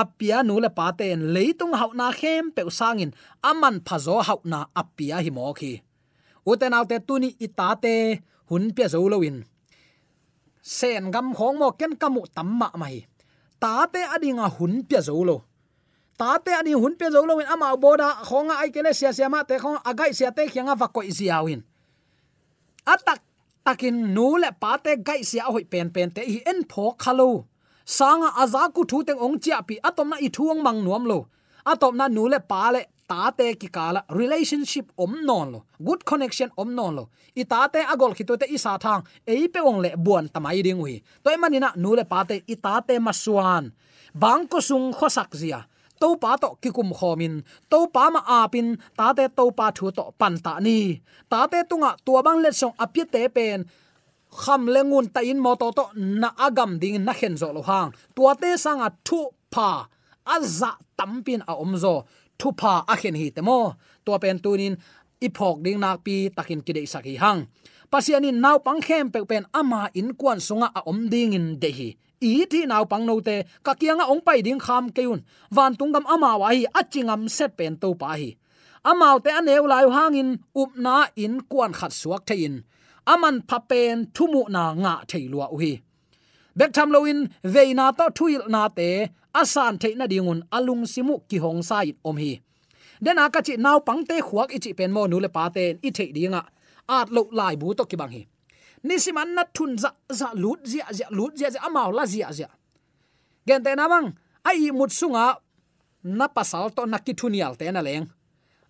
apia 0.00 0.42
nu 0.42 0.54
le 0.64 0.70
pa 0.78 0.86
ten 0.98 1.18
leitung 1.34 1.74
hau 1.80 1.90
na 2.00 2.06
khem 2.18 2.44
pe 2.56 2.62
sangin 2.78 3.10
aman 3.50 3.76
phazo 3.86 4.16
hau 4.28 4.40
na 4.52 4.58
apia 4.80 5.16
hi 5.24 5.30
mo 5.36 5.52
khi 5.60 5.72
uten 6.50 6.74
autte 6.78 6.96
tuni 7.06 7.28
itate 7.46 7.94
hun 8.50 8.64
pia 8.76 8.88
zo 8.92 9.08
loin 9.12 9.36
sen 10.62 11.10
gam 11.14 11.28
khong 11.38 11.56
mo 11.60 11.68
ken 11.78 11.92
kamu 12.00 12.22
tamma 12.36 12.68
mai 12.80 12.96
ta 13.62 13.86
te 13.92 14.00
adinga 14.14 14.46
hun 14.56 14.74
pia 14.88 15.00
zo 15.08 15.24
lo 15.28 15.36
ta 16.18 16.38
te 16.44 16.50
ani 16.60 16.72
hun 16.82 16.94
pia 16.98 17.10
zo 17.14 17.26
lo 17.26 17.34
in. 17.42 17.48
Ama 17.54 17.76
boda 17.82 18.08
khonga 18.28 18.54
ai 18.62 18.70
kele 18.74 18.92
sia 18.98 19.10
sia 19.16 19.28
ma 19.34 19.40
te 19.48 19.54
khong 19.62 19.78
agai 19.90 20.12
sia 20.18 20.30
te 20.36 20.42
khianga 20.52 20.74
va 20.80 20.86
ko 20.94 21.00
ziawin 21.18 21.60
atak 22.92 23.20
takin 23.64 23.96
nu 24.14 24.26
le 24.42 24.50
pa 24.62 24.72
te 24.84 24.92
gai 25.06 25.22
sia 25.30 25.44
hoi 25.54 25.64
pen 25.72 25.88
pen 25.94 26.08
te 26.16 26.22
hi 26.32 26.38
en 26.50 26.60
pho 26.70 26.84
khalo 27.02 27.28
sanga 27.96 28.28
azaku 28.42 28.80
thu 28.90 28.98
teng 29.06 29.20
ong 29.26 29.36
chia 29.42 29.58
pi 29.68 29.74
atom 29.88 30.08
na 30.10 30.16
i 30.26 30.28
thuang 30.34 30.60
mang 30.66 30.80
nuam 30.86 31.04
lo 31.10 31.18
atom 31.72 31.94
na 31.98 32.04
nu 32.16 32.22
le 32.32 32.38
pa 32.50 32.62
le 32.74 32.82
ta 33.12 33.28
te 33.38 33.46
ki 33.60 33.68
kala 33.76 34.00
relationship 34.20 34.86
om 35.04 35.12
non 35.28 35.52
lo, 35.52 35.58
good 35.86 36.02
connection 36.10 36.48
om 36.56 36.68
non 36.78 36.92
lo. 36.96 37.04
I 37.36 37.44
ta 37.44 37.68
te 37.72 37.80
agol 37.92 38.12
to 38.28 38.36
te 38.40 38.46
isa 38.56 38.72
thang 38.84 39.02
ei 39.32 39.48
pe 39.52 39.60
ong 39.60 39.80
le 39.84 39.90
buan 40.04 40.26
tamai 40.32 40.62
ding 40.66 40.80
hui 40.80 41.02
toy 41.24 41.36
manina, 41.36 41.68
nu 41.76 41.90
le 41.98 42.04
pa 42.12 42.24
te 42.24 42.36
i 42.52 42.56
ta 42.64 42.80
te 42.80 42.94
masuan 43.06 43.64
bang 44.22 44.48
ko 44.48 44.58
sung 44.60 44.92
khosak 44.98 45.30
zia. 45.40 45.60
To 46.00 46.16
pa 46.22 46.36
to 46.42 46.48
ki 46.62 46.70
kum 46.76 46.90
khomin 46.98 47.34
to 47.70 47.78
pa 47.94 48.04
ma 48.14 48.20
apin 48.42 48.68
ta 48.98 49.12
te 49.18 49.24
to 49.36 49.44
pa 49.58 49.66
thu 49.76 49.86
to 49.98 50.04
pan 50.20 50.34
ta 50.44 50.52
ni. 50.66 50.78
Ta 51.30 51.46
te 51.52 51.58
tunga 51.70 51.90
tua 52.04 52.20
bang 52.26 52.40
le 52.44 52.50
song 52.60 52.74
apye 52.84 53.04
te 53.14 53.22
pen. 53.36 53.58
Kham 54.40 54.62
lengun 54.74 55.06
ta 55.14 55.20
in 55.30 55.38
mo 55.44 55.52
to 55.60 55.68
to 55.78 55.84
na 55.94 56.28
agam 56.46 56.80
ding 56.82 57.04
na 57.06 57.12
khen 57.18 57.34
zo 57.40 57.48
lo 57.56 57.62
hang. 57.70 57.90
Tua 58.16 58.32
te 58.42 58.50
sanga 58.64 58.88
thu 59.06 59.20
pa. 59.54 59.70
Aza 60.34 60.70
tampin 60.98 61.42
a 61.50 61.52
omzo 61.62 61.94
thu 62.42 62.48
pa 62.60 62.74
a 62.92 62.94
khen 63.00 63.16
hi 63.20 63.26
te 63.36 63.40
mo 63.48 63.58
to 64.04 64.10
pen 64.22 64.38
tunin 64.44 64.74
iphok 65.26 65.56
ding 65.64 65.78
nak 65.84 65.96
pi 66.04 66.16
takin 66.36 66.60
kidei 66.66 66.86
saki 66.92 67.14
hang. 67.22 67.40
Pasiani 67.92 68.30
naw 68.44 68.56
pang 68.66 68.80
khem 68.86 69.04
pe 69.14 69.18
pen 69.30 69.44
ama 69.60 69.80
in 70.00 70.08
kwan 70.20 70.38
sunga 70.46 70.68
a 70.78 70.80
om 70.90 71.00
ding 71.12 71.32
in 71.38 71.46
de 71.62 71.70
hi. 71.78 71.88
I 72.30 72.32
thi 72.52 72.60
naw 72.72 72.84
pang 72.90 73.04
no 73.08 73.14
te 73.28 73.36
ka 73.66 73.72
kianga 73.80 74.04
ong 74.12 74.22
pai 74.26 74.38
ding 74.46 74.60
kham 74.66 74.84
keun 74.96 75.20
van 75.56 75.72
tungam 75.78 76.04
ama 76.14 76.30
wa 76.40 76.48
hi 76.54 76.62
achingam 76.80 77.22
set 77.36 77.50
pen 77.58 77.72
to 77.82 77.88
pa 78.00 78.08
hi. 78.20 78.30
Amau 78.90 79.16
te 79.24 79.30
aneu 79.38 79.64
lai 79.72 79.86
hangin 79.96 80.30
upna 80.60 80.96
in 81.24 81.34
kwan 81.50 81.72
khat 81.78 81.92
suak 82.00 82.22
thein 82.28 82.54
aman 83.06 83.42
phapen 83.48 84.06
thumu 84.14 84.42
na 84.54 84.64
nga 84.82 84.94
theilua 85.10 85.46
uhi 85.54 85.82
bek 86.58 86.72
tham 86.76 86.90
loin 86.92 87.28
veina 87.54 87.92
to 87.98 88.06
thuil 88.18 88.42
na 88.48 88.68
te, 88.68 88.88
asan 89.40 89.78
theina 89.82 90.06
dingun, 90.12 90.40
alung 90.56 90.84
simu 90.92 91.14
ki 91.28 91.38
hong 91.44 91.62
sai 91.62 91.94
om 92.04 92.16
hi. 92.16 92.32
Den 93.04 93.18
aka 93.18 93.40
chi 93.46 93.54
naw 93.56 93.78
pangte 93.88 94.16
khuak 94.28 94.50
ichi 94.56 94.72
pen 94.78 94.92
mo 94.92 95.06
nu 95.06 95.18
le 95.20 95.28
pa 95.36 95.48
ten 95.54 95.78
i 95.82 95.90
thei 95.90 96.10
dinga. 96.16 96.42
At 96.88 97.08
lo 97.10 97.22
lai 97.38 97.54
bu 97.60 97.74
to 97.74 97.84
ki 97.90 97.96
bang 97.96 98.12
hi. 98.16 98.22
Nisiman 98.86 99.34
na 99.34 99.42
thun 99.54 99.78
za 99.78 99.90
za 100.18 100.28
lut 100.34 100.60
zia 100.66 100.86
zia, 100.96 101.06
lut 101.10 101.32
zia 101.38 101.50
zia 101.50 101.62
amaw 101.68 101.90
la 101.96 102.04
zia 102.06 102.28
zia. 102.32 102.48
Gen 103.46 103.64
te 103.64 103.74
na 103.74 103.88
bang, 103.88 104.08
ai 104.44 104.70
mut 104.70 104.90
sunga, 104.90 105.26
na 106.18 106.26
pasal 106.28 106.70
to 106.76 106.86
na 106.86 106.98
ki 106.98 107.14
thunial 107.14 107.56
te 107.58 107.70
na 107.70 107.82
leng. 107.82 108.06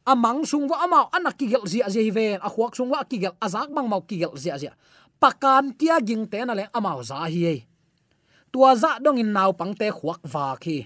Amang 0.07 0.47
sung 0.47 0.67
wa 0.71 0.77
amao 0.85 1.11
anakigel 1.17 1.67
zia 1.67 1.91
zia 1.95 2.13
ven 2.13 2.41
a 2.43 2.49
khuak 2.49 2.75
sung 2.77 2.91
wa 2.91 3.05
kigel 3.05 3.35
azak 3.41 3.69
bang 3.75 3.89
mau 3.89 4.03
kigel 4.09 4.33
zia 4.37 4.57
zia. 4.59 4.73
Pakan 5.21 5.77
kia 5.79 6.01
ging 6.01 6.27
te 6.27 6.45
na 6.45 6.55
le 6.55 6.65
amao 6.73 7.03
za 7.03 7.25
hi 7.27 7.67
tua 8.53 8.71
za 8.83 8.99
dong 9.05 9.19
in 9.23 9.33
nau 9.37 9.51
pang 9.59 9.75
te 9.81 9.89
khuak 9.99 10.21
va 10.33 10.47
khi. 10.63 10.79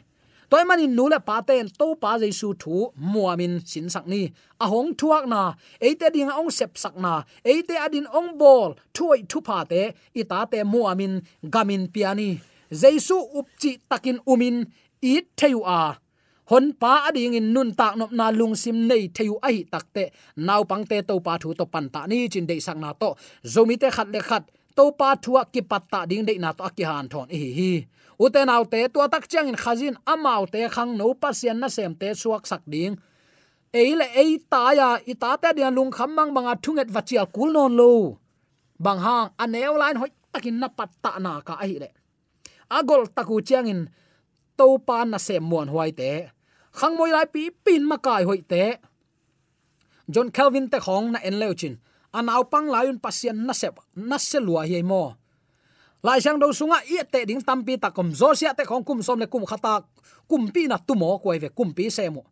Toy 0.50 0.64
manin 0.68 0.92
nu 0.96 1.04
le 1.12 1.18
paten 1.28 1.66
to 1.78 1.86
pa 2.02 2.10
jesu 2.22 2.48
thu 2.62 2.74
muamin 3.12 3.54
sin 3.70 3.86
sak 3.94 4.04
ni. 4.12 4.22
A 4.64 4.66
hong 4.72 4.90
thuak 4.98 5.24
na 5.32 5.42
eite 5.86 6.06
ding 6.14 6.30
ong 6.40 6.50
sep 6.58 6.72
sak 6.82 6.94
na 7.04 7.12
eite 7.52 7.74
adin 7.84 8.06
ong 8.18 8.30
bol 8.40 8.70
thuai 8.94 9.20
thu 9.30 9.38
pa 9.48 9.58
te 9.70 9.82
ita 10.20 10.38
te 10.52 10.58
muamin 10.72 11.14
gamin 11.54 11.82
piani 11.94 12.30
jesu 12.70 13.16
upchi 13.38 13.78
takin 13.90 14.18
umin, 14.26 14.66
i 15.02 15.22
theu 15.36 15.62
a. 15.64 15.98
Hon 16.50 16.72
pa 16.80 16.92
ading 17.08 17.34
in 17.34 17.52
nun 17.54 17.74
tak 17.74 17.96
nop 17.98 18.12
na 18.12 18.30
lung 18.30 18.54
sim 18.54 18.86
nei 18.88 19.10
theu 19.16 19.38
ai 19.42 19.66
takte 19.72 20.04
naw 20.36 20.62
pangte 20.70 21.02
to 21.08 21.14
pa 21.26 21.38
thu 21.42 21.54
to 21.58 21.64
pan 21.66 21.86
ta 21.94 22.06
ni, 22.06 22.28
chin 22.28 22.46
dei 22.46 22.60
sang 22.60 22.80
na 22.80 22.92
to. 22.92 23.14
Zomi 23.52 23.76
te 23.82 23.90
khat 23.90 24.08
le 24.14 24.20
khat 24.28 24.44
to 24.76 24.84
pa 24.98 25.08
thua 25.24 25.42
ki 25.52 25.60
patta 25.70 26.00
ding 26.10 26.24
de 26.28 26.38
na 26.38 26.52
to 26.52 26.68
ki 26.76 26.84
han 26.90 27.08
thon. 27.12 27.28
Hi. 27.30 27.50
Hi 27.58 27.72
uten 28.18 28.48
autte 28.48 28.88
to 28.92 29.08
tak 29.08 29.28
chang 29.28 29.48
in 29.48 29.56
khazin 29.62 29.96
amau 30.06 30.42
te 30.52 30.68
khang 30.68 30.96
no 30.96 31.14
pasian 31.14 31.58
na 31.60 31.68
sem 31.68 31.94
te 32.00 32.08
suak 32.14 32.46
sak 32.46 32.62
ding. 32.72 32.96
Eile, 33.72 34.06
ei 34.22 34.38
ta 34.50 34.72
ya, 34.72 34.88
i 35.10 35.14
ta 35.22 35.36
te 35.36 35.48
dian 35.56 35.74
lung 35.74 35.92
kham 35.96 36.10
mang 36.16 36.32
banga 36.34 36.54
thunget 36.64 36.88
vachial 36.94 37.26
kul 37.34 37.52
non 37.52 37.72
lo. 37.80 37.92
Bang 38.84 39.00
hang 39.06 39.28
aneu 39.42 39.74
line 39.82 39.98
hoi 40.00 40.10
takin 40.32 40.56
na 40.60 40.68
patta 40.68 41.10
na 41.24 41.32
ka 41.46 41.54
hi 41.60 41.76
le. 41.82 41.90
Agol 42.70 43.02
taku 43.16 43.36
chang 43.48 43.68
in 43.72 43.80
to 44.58 44.66
pa 44.86 45.04
na 45.04 45.18
sem 45.26 45.42
muan 45.50 45.68
huai 45.72 45.90
te. 46.00 46.12
Khang 46.78 46.94
moi 46.96 47.10
lai 47.16 47.26
pi 47.34 47.42
pin 47.64 47.82
ma 47.90 47.96
kai 48.06 48.22
hoi 48.28 48.40
te. 48.52 48.64
John 50.12 50.28
calvin 50.36 50.66
te 50.72 50.78
khong 50.86 51.06
na 51.12 51.18
en 51.28 51.36
leuchin 51.42 51.74
anaw 52.16 52.48
pang 52.48 52.72
layun 52.72 52.96
pasien 52.96 53.36
na 53.44 53.52
sep, 53.52 53.76
na 53.94 54.16
hi 54.64 54.80
mo 54.82 55.16
lai 56.02 56.20
sang 56.24 56.38
do 56.38 56.48
sunga, 56.52 56.80
i 56.86 57.02
te 57.04 57.24
ding 57.28 57.42
tampi 57.42 57.76
ta 57.76 57.90
kom 57.90 58.14
zo 58.14 58.32
sia 58.32 58.54
te 58.54 58.64
khong 58.64 58.84
kum 58.84 59.02
som 59.02 59.18
le 59.18 59.26
kum 59.26 59.44
khata, 59.44 59.84
kum 60.28 60.48
pi 60.54 60.66
na 60.70 60.78
tu 60.78 60.94
mo 60.94 61.18
ko 61.18 61.34
ve 61.36 61.48
kum 61.48 61.74
pi 61.76 61.90
se 61.90 62.08
mo 62.08 62.24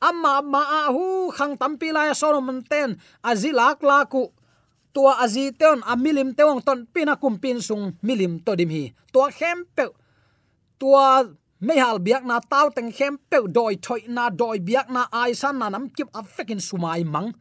amma 0.00 0.42
ma 0.42 0.62
a 0.62 0.80
hu, 0.94 1.30
khang 1.34 1.58
tampi 1.58 1.90
lai 1.92 2.14
solomon 2.14 2.62
ten 2.62 2.94
azilak 3.22 3.82
la 3.82 4.04
ku 4.06 4.30
tua 4.98 5.22
azi 5.22 5.54
teon 5.54 5.78
teong 6.34 6.60
ton 6.66 6.86
pina 6.90 7.14
kumpin 7.16 7.62
sung 7.62 7.94
milim 8.02 8.42
to 8.42 8.54
dim 8.58 8.70
hi. 8.70 8.90
Tua 9.12 9.30
khempe 9.30 9.94
tua 10.78 11.22
mehal 11.60 11.98
biak 11.98 12.24
na 12.24 12.40
tau 12.40 12.70
teng 12.70 12.90
khem 12.90 13.18
pe 13.30 13.38
doi 13.46 13.78
thoi 13.82 14.00
na, 14.08 14.30
doi 14.30 14.58
biak 14.58 14.90
na, 14.90 15.06
ai 15.12 15.34
san 15.34 15.58
na 15.58 15.68
nam 15.68 15.88
kip 15.90 16.08
a 16.14 16.22
sumai 16.58 17.04
mang 17.04 17.32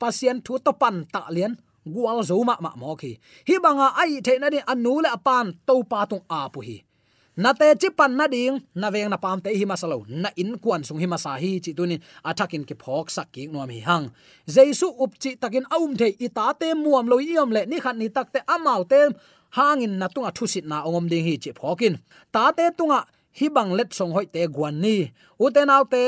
pasien 0.00 0.36
thu 0.44 0.52
to 0.64 0.72
pan 0.82 0.96
ta 1.12 1.22
lian 1.36 1.52
gual 1.94 2.18
zo 2.28 2.36
ma 2.48 2.54
ma 2.64 2.70
mo 2.80 2.90
khi. 3.00 3.12
Hi 3.48 3.54
banga 3.64 3.86
ai 4.02 4.20
the 4.26 4.34
na 4.42 4.48
ni 4.54 4.58
anu 4.72 4.92
le 5.04 5.10
pan, 5.26 5.46
to 5.66 5.74
pa 5.90 5.98
tung 6.10 6.24
a 6.38 6.40
pu 6.54 6.60
hi. 6.68 6.76
Na 7.42 7.50
te 7.60 7.68
chi 7.80 7.88
pan 7.98 8.12
na 8.18 8.26
ding 8.34 8.56
na 8.80 8.90
veng 8.94 9.10
na 9.12 9.16
pam 9.24 9.38
te 9.44 9.50
hi 9.58 9.64
masalo 9.64 9.98
na 10.22 10.28
in 10.42 10.52
kwan 10.62 10.82
sung 10.86 11.00
hi 11.02 11.06
masa 11.12 11.32
hi 11.42 11.50
chi 11.64 11.72
tunin 11.78 12.00
athakin 12.28 12.64
ki 12.68 12.74
phok 12.82 13.06
sak 13.16 13.28
ki 13.34 13.42
no 13.52 13.58
hi 13.72 13.78
hang. 13.88 14.06
Jesu 14.54 14.88
up 15.02 15.12
chi 15.22 15.30
takin 15.42 15.64
aum 15.76 15.90
the 16.00 16.08
i 16.24 16.28
ta 16.36 16.46
te 16.60 16.68
muam 16.82 17.06
lo 17.12 17.16
iom 17.16 17.50
le 17.56 17.62
ni 17.70 17.76
khat 17.84 17.96
ni 18.00 18.08
tak 18.16 18.28
te 18.34 18.40
amau 18.54 18.82
te 18.92 19.00
hangin 19.56 19.94
na 20.00 20.06
tunga 20.14 20.30
thusit 20.36 20.64
na 20.70 20.76
ongom 20.86 21.06
ding 21.12 21.24
hi 21.28 21.34
chi 21.42 21.50
phokin 21.58 21.94
ta 22.34 22.44
te 22.56 22.64
tunga 22.78 23.00
hi 23.38 23.46
bang 23.56 23.70
let 23.78 23.90
song 23.98 24.12
hoi 24.16 24.26
te 24.34 24.40
guan 24.54 24.74
ni. 24.84 24.96
U 25.44 25.46
te 25.54 25.62
nau 25.70 25.82
te 25.92 26.04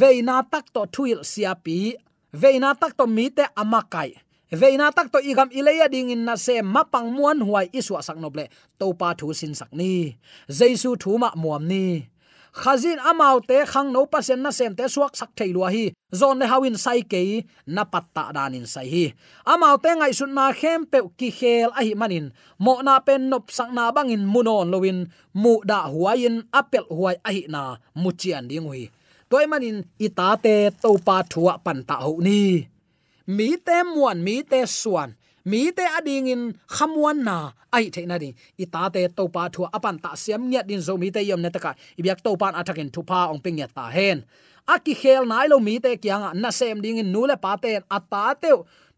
veina 0.00 0.36
tak 0.52 0.64
to 0.74 0.82
thuil 0.94 1.18
sia 1.30 1.52
pi 1.64 1.76
veina 2.32 2.74
tak 2.74 2.96
to 2.96 3.06
mi 3.06 3.30
te 3.30 3.44
amakai. 3.56 4.16
Veina 4.52 4.92
tak 4.92 5.08
to 5.12 5.18
igam 5.20 5.48
ileya 5.48 5.88
ding 5.88 6.12
in 6.12 6.24
na 6.24 6.36
se 6.36 6.60
mapang 6.60 7.08
muan 7.12 7.40
huai 7.40 7.72
iswa 7.72 8.04
sak 8.04 8.16
noble. 8.20 8.48
To 8.80 8.92
pa 8.92 9.14
thu 9.16 9.32
sin 9.32 9.54
sak 9.54 9.72
ni. 9.72 10.16
Jesu 10.48 10.96
thu 11.00 11.16
ma 11.16 11.32
muam 11.36 11.64
ni. 11.64 12.12
Khazin 12.52 13.00
amau 13.00 13.40
te 13.40 13.64
khang 13.64 13.88
no 13.96 14.04
pasen 14.04 14.44
na 14.44 14.52
sem 14.52 14.76
te 14.76 14.84
suak 14.84 15.16
sak 15.16 15.32
thei 15.32 15.56
lua 15.56 15.72
hi. 15.72 15.84
Zon 16.12 16.36
ne 16.36 16.44
hawin 16.44 16.76
sai 16.76 17.00
ke 17.00 17.48
na 17.64 17.82
patta 17.88 18.28
danin 18.36 18.68
sai 18.68 18.86
hi. 18.92 19.04
Amau 19.48 19.80
te 19.80 19.88
ngai 19.88 20.12
sun 20.12 20.36
na 20.36 20.52
khem 20.52 20.84
pe 20.84 20.98
ki 21.18 21.28
khel 21.38 21.70
a 21.72 21.80
hi 21.80 21.96
manin. 21.96 22.28
Mo 22.60 22.84
na 22.84 23.00
pen 23.00 23.32
nop 23.32 23.48
sak 23.56 23.72
na 23.72 23.88
bangin 23.96 24.28
munon 24.32 24.68
lowin. 24.72 25.08
Mu 25.32 25.64
da 25.64 25.88
huain 25.88 26.44
apel 26.52 26.84
huai 26.92 27.16
a 27.24 27.30
hi 27.32 27.42
na 27.48 27.62
muchian 27.96 28.44
ding 28.52 28.68
hui 28.68 28.92
toy 29.32 29.48
manin 29.48 29.78
itate 30.06 30.56
to 30.82 30.90
pa 31.06 31.16
thuwa 31.32 31.54
pan 31.64 31.78
ta 31.88 31.96
ho 32.04 32.12
ni. 32.26 32.40
Mi 33.36 33.48
te 33.66 33.76
muan 33.92 34.18
mi 34.26 34.36
te 34.50 34.60
suan 34.80 35.10
mi 35.50 35.72
te 35.76 35.84
ading 35.98 36.28
in 36.34 36.42
khamwan 36.74 37.18
na 37.26 37.36
ai 37.72 37.88
the 37.94 38.02
na 38.06 38.16
ding 38.22 38.34
i 38.62 38.64
te 38.94 39.02
to 39.16 39.24
pa 39.34 39.48
thu 39.54 39.62
apan 39.76 39.96
ta 40.02 40.10
siam 40.22 40.42
nyat 40.50 40.64
din 40.68 40.82
zo 40.86 40.94
mi 41.02 41.08
te 41.14 41.20
yom 41.28 41.40
ne 41.42 41.50
ta 41.54 41.58
ka 41.64 41.72
to 42.24 42.30
pan 42.40 42.54
athakin 42.60 42.90
thu 42.94 43.00
pa 43.10 43.18
ong 43.32 43.40
ping 43.44 43.58
ta 43.74 43.84
hen 43.96 44.18
aki 44.74 44.94
khel 45.00 45.24
nai 45.32 45.46
lo 45.52 45.56
mi 45.66 45.74
te 45.84 45.90
kyanga 46.02 46.30
na 46.42 46.50
sem 46.58 46.78
ding 46.84 46.98
in 47.02 47.10
nule 47.14 47.36
pa 47.44 47.52
te 47.62 47.70
ata 47.96 48.24
te 48.42 48.50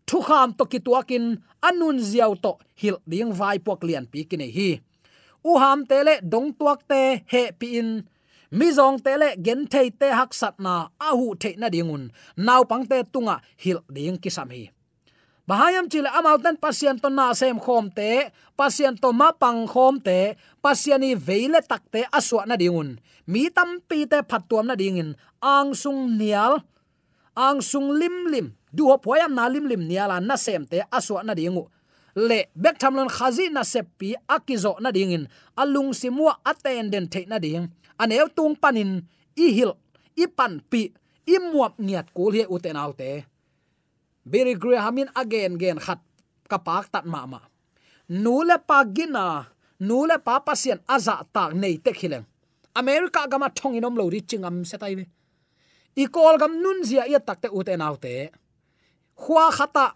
thu 0.09 0.19
kham 0.27 0.49
to 0.59 0.65
ki 0.73 0.79
tuakin 0.87 1.25
anun 1.69 1.97
ziaw 2.11 2.33
to 2.45 2.53
hil 2.81 2.97
ding 3.11 3.31
vai 3.39 3.57
pok 3.67 3.81
lian 3.89 4.05
pi 4.13 4.21
ki 4.31 4.37
hi. 4.57 4.71
U 5.49 5.51
ham 5.63 5.79
te 5.91 5.99
le 6.07 6.15
dong 6.33 6.49
tuak 6.59 6.81
te 6.91 7.01
he 7.33 7.43
pi 7.59 7.67
in 7.81 7.89
mi 8.55 8.71
zong 8.71 9.03
te 9.03 9.13
le 9.19 9.35
gen 9.43 9.67
thei 9.67 9.91
te 9.91 10.09
hak 10.15 10.31
sat 10.31 10.55
na 10.63 10.87
a 11.03 11.11
hu 11.19 11.35
the 11.43 11.51
na 11.59 11.67
dingun 11.75 12.05
naw 12.47 12.63
pang 12.71 12.87
te 12.87 13.03
tunga 13.13 13.37
hil 13.63 13.83
ding 13.91 14.19
ki 14.23 14.31
sam 14.31 14.51
hi. 14.55 14.71
Bahayam 15.49 15.91
chile 15.91 16.09
amau 16.19 16.39
tan 16.39 16.57
pasien 16.57 16.97
to 17.03 17.09
na 17.11 17.35
sem 17.35 17.59
khom 17.59 17.91
te, 17.99 18.31
pasien 18.57 18.95
to 19.03 19.11
ma 19.13 19.29
pang 19.43 19.67
khom 19.67 19.99
te 20.07 20.39
pasiani 20.63 21.11
veile 21.27 21.61
takte 21.71 22.07
aswa 22.19 22.47
na 22.47 22.55
dingun 22.57 22.97
mi 23.27 23.51
tam 23.51 23.83
pi 23.89 24.07
te 24.07 24.23
phattuam 24.31 24.71
na 24.71 24.79
dingin 24.79 25.11
ang 25.43 25.75
sung 25.75 26.15
nial, 26.17 26.63
ang 27.37 27.59
sung 27.61 27.91
lim 27.91 28.31
lim. 28.33 28.47
Du 28.75 28.87
ho 28.91 28.97
poyam 28.99 29.35
na 29.35 29.51
lim 29.51 29.67
lim 29.67 29.83
niala 29.91 30.23
na 30.23 30.37
sem 30.39 30.63
te 30.63 30.79
aswa 30.95 31.27
na 31.27 31.35
dingu 31.35 31.67
le 32.15 32.47
bek 32.55 32.79
thamlon 32.79 33.11
khazi 33.11 33.51
na 33.51 33.63
seppi 33.67 34.15
akizo 34.31 34.79
na 34.81 34.91
dingin 34.95 35.27
alung 35.59 35.91
simwa 35.91 36.39
atenden 36.47 37.11
the 37.11 37.27
na 37.27 37.39
ding 37.39 37.67
aneu 37.99 38.29
tung 38.37 38.57
panin, 38.57 39.03
i 39.37 39.53
hil, 39.57 39.73
i 40.17 40.27
pan 40.27 40.61
pi, 40.71 40.91
i 41.27 41.39
muap 41.39 41.79
niat 41.79 42.13
kul 42.15 42.33
he 42.37 42.45
uten 42.49 42.77
autte 42.77 43.25
beri 44.25 44.57
grahamin 44.57 45.13
again 45.15 45.61
gen 45.61 45.79
khat 45.79 46.01
kapak 46.49 46.89
tat 46.89 47.05
ma 47.05 47.29
ma. 47.29 47.41
Nule 48.09 48.57
pagina 48.69 49.49
nule 49.81 50.17
pa 50.25 50.41
pasien 50.41 50.81
aza 50.89 51.25
tak 51.33 51.53
nei 51.53 51.77
te 51.79 51.93
khileng. 51.93 52.25
America 52.75 53.29
gama 53.29 53.49
thong 53.53 53.77
inom 53.79 53.97
lo 53.97 54.09
ri 54.09 54.21
chingam 54.21 54.65
setai 54.65 54.97
be 54.99 55.05
i 55.95 56.05
kol 56.11 56.35
gam 56.41 56.59
nun 56.59 56.83
zia 56.83 57.07
ya 57.07 57.21
tak 57.23 57.39
te 57.43 57.49
uten 57.49 57.81
autte 57.81 58.33
khwa 59.15 59.47
khata, 59.55 59.95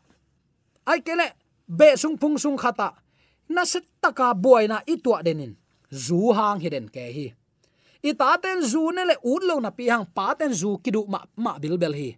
ai 0.87 1.03
kele 1.03 1.27
be 1.67 1.97
sung 1.99 2.17
pung 2.21 2.39
sung 2.39 2.57
khata. 2.57 2.95
Na 3.49 3.65
set 3.65 3.83
taka 4.01 4.37
boy 4.37 4.69
na 4.69 4.79
itwa 4.87 5.25
denin. 5.25 5.57
Zu 5.91 6.37
hang 6.37 6.61
hiden 6.61 6.87
ke 6.93 7.01
hi 7.11 7.27
i 8.03 8.11
ta 8.21 8.37
ten 8.43 8.63
zu 8.63 8.91
ne 8.97 9.03
le 9.11 9.15
ut 9.33 9.43
lo 9.49 9.55
na 9.61 9.71
pi 9.71 9.85
hang 9.93 10.07
pa 10.17 10.35
ten 10.39 10.53
zu 10.61 10.71
kidu 10.85 11.01
ma 11.13 11.21
ma 11.45 11.53
bil 11.63 11.77
bel 11.83 11.95
hi 12.01 12.11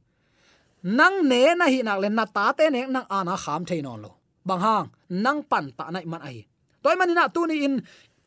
nang 0.98 1.16
ne 1.30 1.42
na 1.58 1.66
hi 1.72 1.78
nak 1.88 1.98
le 2.02 2.08
na 2.08 2.24
ta 2.36 2.46
te 2.58 2.64
ne 2.74 2.80
nang 2.94 3.06
ana 3.18 3.34
kham 3.44 3.62
thein 3.68 3.86
on 3.92 4.00
lo 4.04 4.10
bang 4.48 4.62
hang 4.66 4.86
nang 5.24 5.40
pan 5.50 5.66
ta 5.78 5.84
nai 5.94 6.04
man 6.12 6.22
ai 6.28 6.38
toy 6.82 6.94
man 7.00 7.10
na 7.16 7.24
tu 7.34 7.40
ni 7.50 7.56
in 7.66 7.74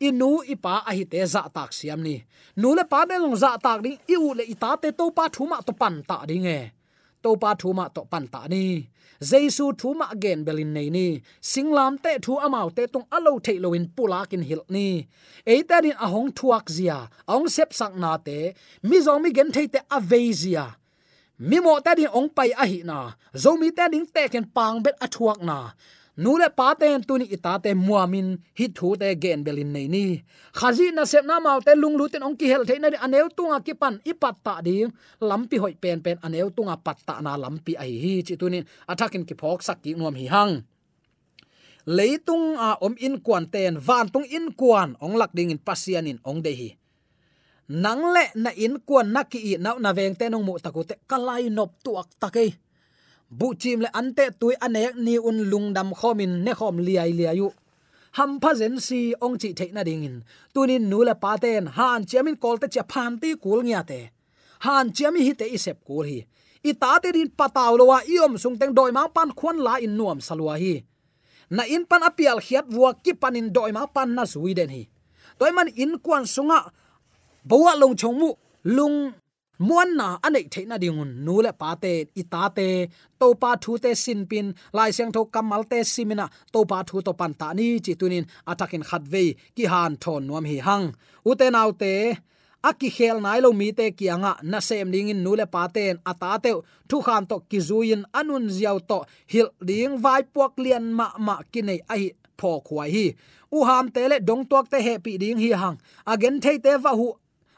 inu 0.07 0.29
ipa 0.53 0.73
ahi 0.89 1.03
te 1.11 1.19
za 1.33 1.41
tak 1.55 1.69
siam 1.77 1.99
ni 2.07 2.15
nu 2.61 2.69
le 2.77 2.83
pa 2.91 2.99
de 3.09 3.15
long 3.23 3.37
za 3.43 3.51
tak 3.65 3.79
ding 3.85 3.97
i 4.13 4.15
u 4.25 4.29
le 4.37 4.43
ita 4.53 4.71
te 4.81 4.89
to 4.99 5.05
pa 5.17 5.25
thuma 5.35 5.57
to 5.67 5.73
pan 5.81 5.95
ta 6.09 6.17
ding 6.29 6.47
e 6.57 6.59
to 7.23 7.31
pa 7.41 7.51
thuma 7.61 7.85
to 7.95 8.01
pan 8.11 8.25
ta 8.33 8.41
ni. 8.53 8.65
Jesu 9.29 9.65
thu 9.79 9.89
ma 9.99 10.05
again 10.15 10.39
belin 10.47 10.71
nei 10.75 10.89
ni. 10.97 11.07
Singlam 11.51 11.93
te 12.03 12.11
thu 12.25 12.33
amau 12.45 12.67
te 12.77 12.83
tung 12.93 13.07
alo 13.15 13.33
the 13.45 13.53
lo 13.63 13.69
in 13.77 13.85
pula 13.95 14.19
kin 14.29 14.43
hil 14.49 14.61
ni. 14.75 14.87
Eita 15.51 15.77
din 15.83 15.97
ahong 16.05 16.31
thuak 16.37 16.65
zia. 16.75 16.99
Ong 17.33 17.47
sep 17.55 17.69
sak 17.79 17.93
na 18.03 18.11
te. 18.27 18.39
Mi 18.87 18.97
zong 19.05 19.21
mi 19.23 19.29
gen 19.37 19.49
thei 19.55 19.67
te 19.73 19.79
avezia 19.97 20.65
mi 21.39 21.57
mo 21.59 21.79
ta 21.81 21.91
din 21.97 22.13
ong 22.13 22.29
pai 22.29 22.51
a 22.63 22.65
hi 22.71 22.79
na. 22.85 22.99
Zo 23.33 23.57
mi 23.57 23.69
ta 23.77 23.85
ding 23.91 24.05
te 24.05 24.23
ken 24.33 24.45
pang 24.55 24.77
bet 24.85 24.95
a 25.05 25.07
thuak 25.07 25.39
na 25.49 25.57
nu 26.15 26.37
le 26.37 26.45
pa 26.53 26.77
ten 26.77 27.01
tu 27.01 27.17
ni 27.17 27.25
ita 27.25 27.57
te 27.57 27.73
muamin, 27.73 28.37
hi 28.57 28.65
thu 28.77 28.93
te 29.01 29.09
gen 29.23 29.41
belin 29.45 29.73
nei 29.73 29.87
ni. 29.89 30.05
Khazi 30.53 30.93
na 30.93 31.05
sep 31.05 31.25
na 31.25 31.39
mau 31.41 31.59
te 31.65 31.73
lung 31.73 31.97
lu 31.97 32.05
ten 32.05 32.21
ong 32.21 32.37
ki 32.37 32.45
hel 32.51 32.63
the 32.65 32.77
na 32.77 32.87
aneu 33.05 33.27
tunga 33.37 33.57
ki 33.65 33.73
pan 33.73 33.97
ipat 34.05 34.35
ta 34.45 34.61
ding 34.61 34.93
lampi 35.29 35.57
hoi 35.57 35.73
pen 35.73 35.99
pen 36.05 36.17
aneu 36.25 36.49
tunga 36.55 36.77
pat 36.77 36.97
ta 37.07 37.21
na 37.25 37.33
lampi 37.37 37.73
ai 37.83 37.93
hi 38.03 38.13
chi 38.27 38.35
tu 38.37 38.45
ni. 38.49 38.59
Athakin 38.91 39.25
ki 39.25 39.33
phok 39.41 39.59
sak 39.65 39.81
ki 39.83 39.95
nuam 39.97 40.15
hi 40.15 40.27
hang. 40.29 40.53
Leitung 41.85 42.55
a 42.57 42.77
om 42.85 42.93
in 43.05 43.15
kwan 43.25 43.45
ten 43.53 43.73
van 43.87 44.05
tung 44.13 44.27
in 44.37 44.53
kwan 44.59 44.89
ong 45.01 45.15
lak 45.17 45.31
ding 45.33 45.49
in 45.49 45.57
pasian 45.57 46.05
in 46.07 46.19
ong 46.29 46.41
de 46.45 46.53
hi. 46.59 46.69
Nang 47.83 48.13
le 48.13 48.25
na 48.35 48.51
in 48.53 48.77
kwan 48.87 49.07
na 49.15 49.23
ki 49.23 49.57
na 49.57 49.73
na 49.81 49.89
veng 49.97 50.15
te 50.19 50.29
nong 50.29 50.45
mu 50.45 50.53
takute 50.61 50.95
kalai 51.09 51.49
nop 51.49 51.71
tuak 51.83 52.07
takai 52.21 52.53
bu 53.29 53.55
chim 53.55 53.79
le 53.81 53.89
ante 53.93 54.25
tui 54.39 54.55
anek 54.61 54.95
ni 54.95 55.17
un 55.17 55.37
lungdam 55.51 55.93
khomin 55.93 56.43
ne 56.45 56.53
khom 56.53 56.77
liai 56.79 57.13
liayu 57.13 57.49
ham 58.17 58.39
pha 58.41 58.53
zen 58.53 58.77
si, 58.79 59.13
ong 59.25 59.37
chi 59.41 59.49
theina 59.57 59.83
ding 59.83 60.05
in. 60.05 60.17
Tunin 60.53 60.85
nu 60.89 60.99
le 61.07 61.15
paten 61.23 61.65
han 61.77 62.05
chiamin 62.09 62.37
kolte 62.43 62.67
cha 62.73 62.83
phan 62.91 63.11
ti 63.21 63.29
kul 63.43 63.59
nya 63.65 63.81
te. 63.89 63.99
Han 64.65 64.93
chiami 64.95 65.19
hi 65.27 65.33
te 65.39 65.45
isep 65.55 65.77
kul 65.87 66.05
hi. 66.11 66.19
I 66.69 66.71
ta 66.81 66.99
te 67.03 67.09
din 67.11 67.29
pataw 67.39 67.73
lo 67.79 67.85
wa 67.91 67.99
iom 68.13 68.33
sung 68.37 68.57
teng 68.59 68.73
doi 68.77 68.91
ma 68.97 69.07
pan 69.15 69.29
khon 69.39 69.57
la 69.65 69.73
in 69.85 69.97
nuam 69.97 70.19
salwa 70.27 70.55
hi. 70.61 70.73
Na 71.55 71.63
in 71.75 71.85
pan 71.89 72.05
apial 72.07 72.39
khiat 72.45 72.65
wa 72.81 72.93
ki 73.03 73.13
panin 73.21 73.47
doi 73.55 73.71
ma 73.71 73.83
pan 73.95 74.09
na 74.15 74.23
zui 74.33 74.53
den 74.59 74.69
hi. 74.69 74.83
Toy 75.39 75.51
man 75.51 75.69
in 75.83 75.97
kwan 76.05 76.23
sunga 76.23 76.59
bawa 77.49 77.73
long 77.81 77.95
chong 77.97 78.17
mu, 78.19 78.29
lung 78.63 78.97
muan 79.67 79.89
na 79.99 80.07
anei 80.25 80.45
theina 80.53 80.75
dingun. 80.83 81.11
Nu 81.25 81.35
le 81.45 81.51
pa 81.61 81.69
te 81.83 81.93
ita 82.21 82.43
te 82.57 82.67
to 83.19 83.27
pa 83.41 83.51
thu 83.63 83.71
te 83.83 83.91
sin 84.03 84.21
pin, 84.29 84.47
lai 84.77 84.89
siang 84.95 85.11
tho 85.15 85.21
kamal 85.33 85.63
te 85.71 85.79
simina 85.93 86.25
to 86.53 86.59
pa 86.71 86.77
thu 86.87 86.97
to 87.05 87.11
pan 87.19 87.33
ta 87.39 87.47
ni, 87.57 87.67
chi 87.85 87.93
tunin 87.99 88.25
atakin 88.51 88.83
khat 88.89 89.03
ve 89.13 89.23
ki 89.55 89.63
han 89.71 89.93
thon 90.03 90.21
nuam 90.27 90.45
hi 90.51 90.57
hang. 90.67 90.85
U 91.29 91.31
te 91.39 91.47
nau 91.55 91.69
te 91.81 91.93
aki 92.69 92.89
khel 92.95 93.17
nai 93.25 93.39
lo 93.45 93.49
mi 93.59 93.67
te 93.79 93.85
kianga 93.99 94.31
na 94.51 94.59
sem 94.67 94.87
ding 94.93 95.09
in 95.13 95.23
nule 95.25 95.45
paten 95.55 95.95
ata 96.11 96.31
te, 96.43 96.51
thu 96.89 96.97
khan 97.05 97.23
to 97.29 97.35
kizuin 97.49 98.01
anun 98.19 98.45
ziaw 98.55 98.77
to, 98.89 98.99
hil 99.31 99.47
ding 99.67 99.93
vai 100.03 100.21
puak 100.33 100.53
lian 100.63 100.85
ma 100.97 101.07
ma 101.27 101.35
kinai 101.51 101.79
ai 101.93 102.03
pho 102.39 102.51
khuai 102.67 102.89
hi. 102.95 103.07
U 103.57 103.59
ham 103.69 103.85
te 103.95 104.01
le 104.11 104.17
dong 104.27 104.43
tok 104.51 104.65
te 104.71 104.77
he 104.85 104.93
pi 105.05 105.11
ding 105.21 105.39
hi 105.43 105.51
hang. 105.61 105.77
Again 106.13 106.35
thei 106.43 106.57
te 106.65 106.71
va 106.83 106.91
hu 106.99 107.07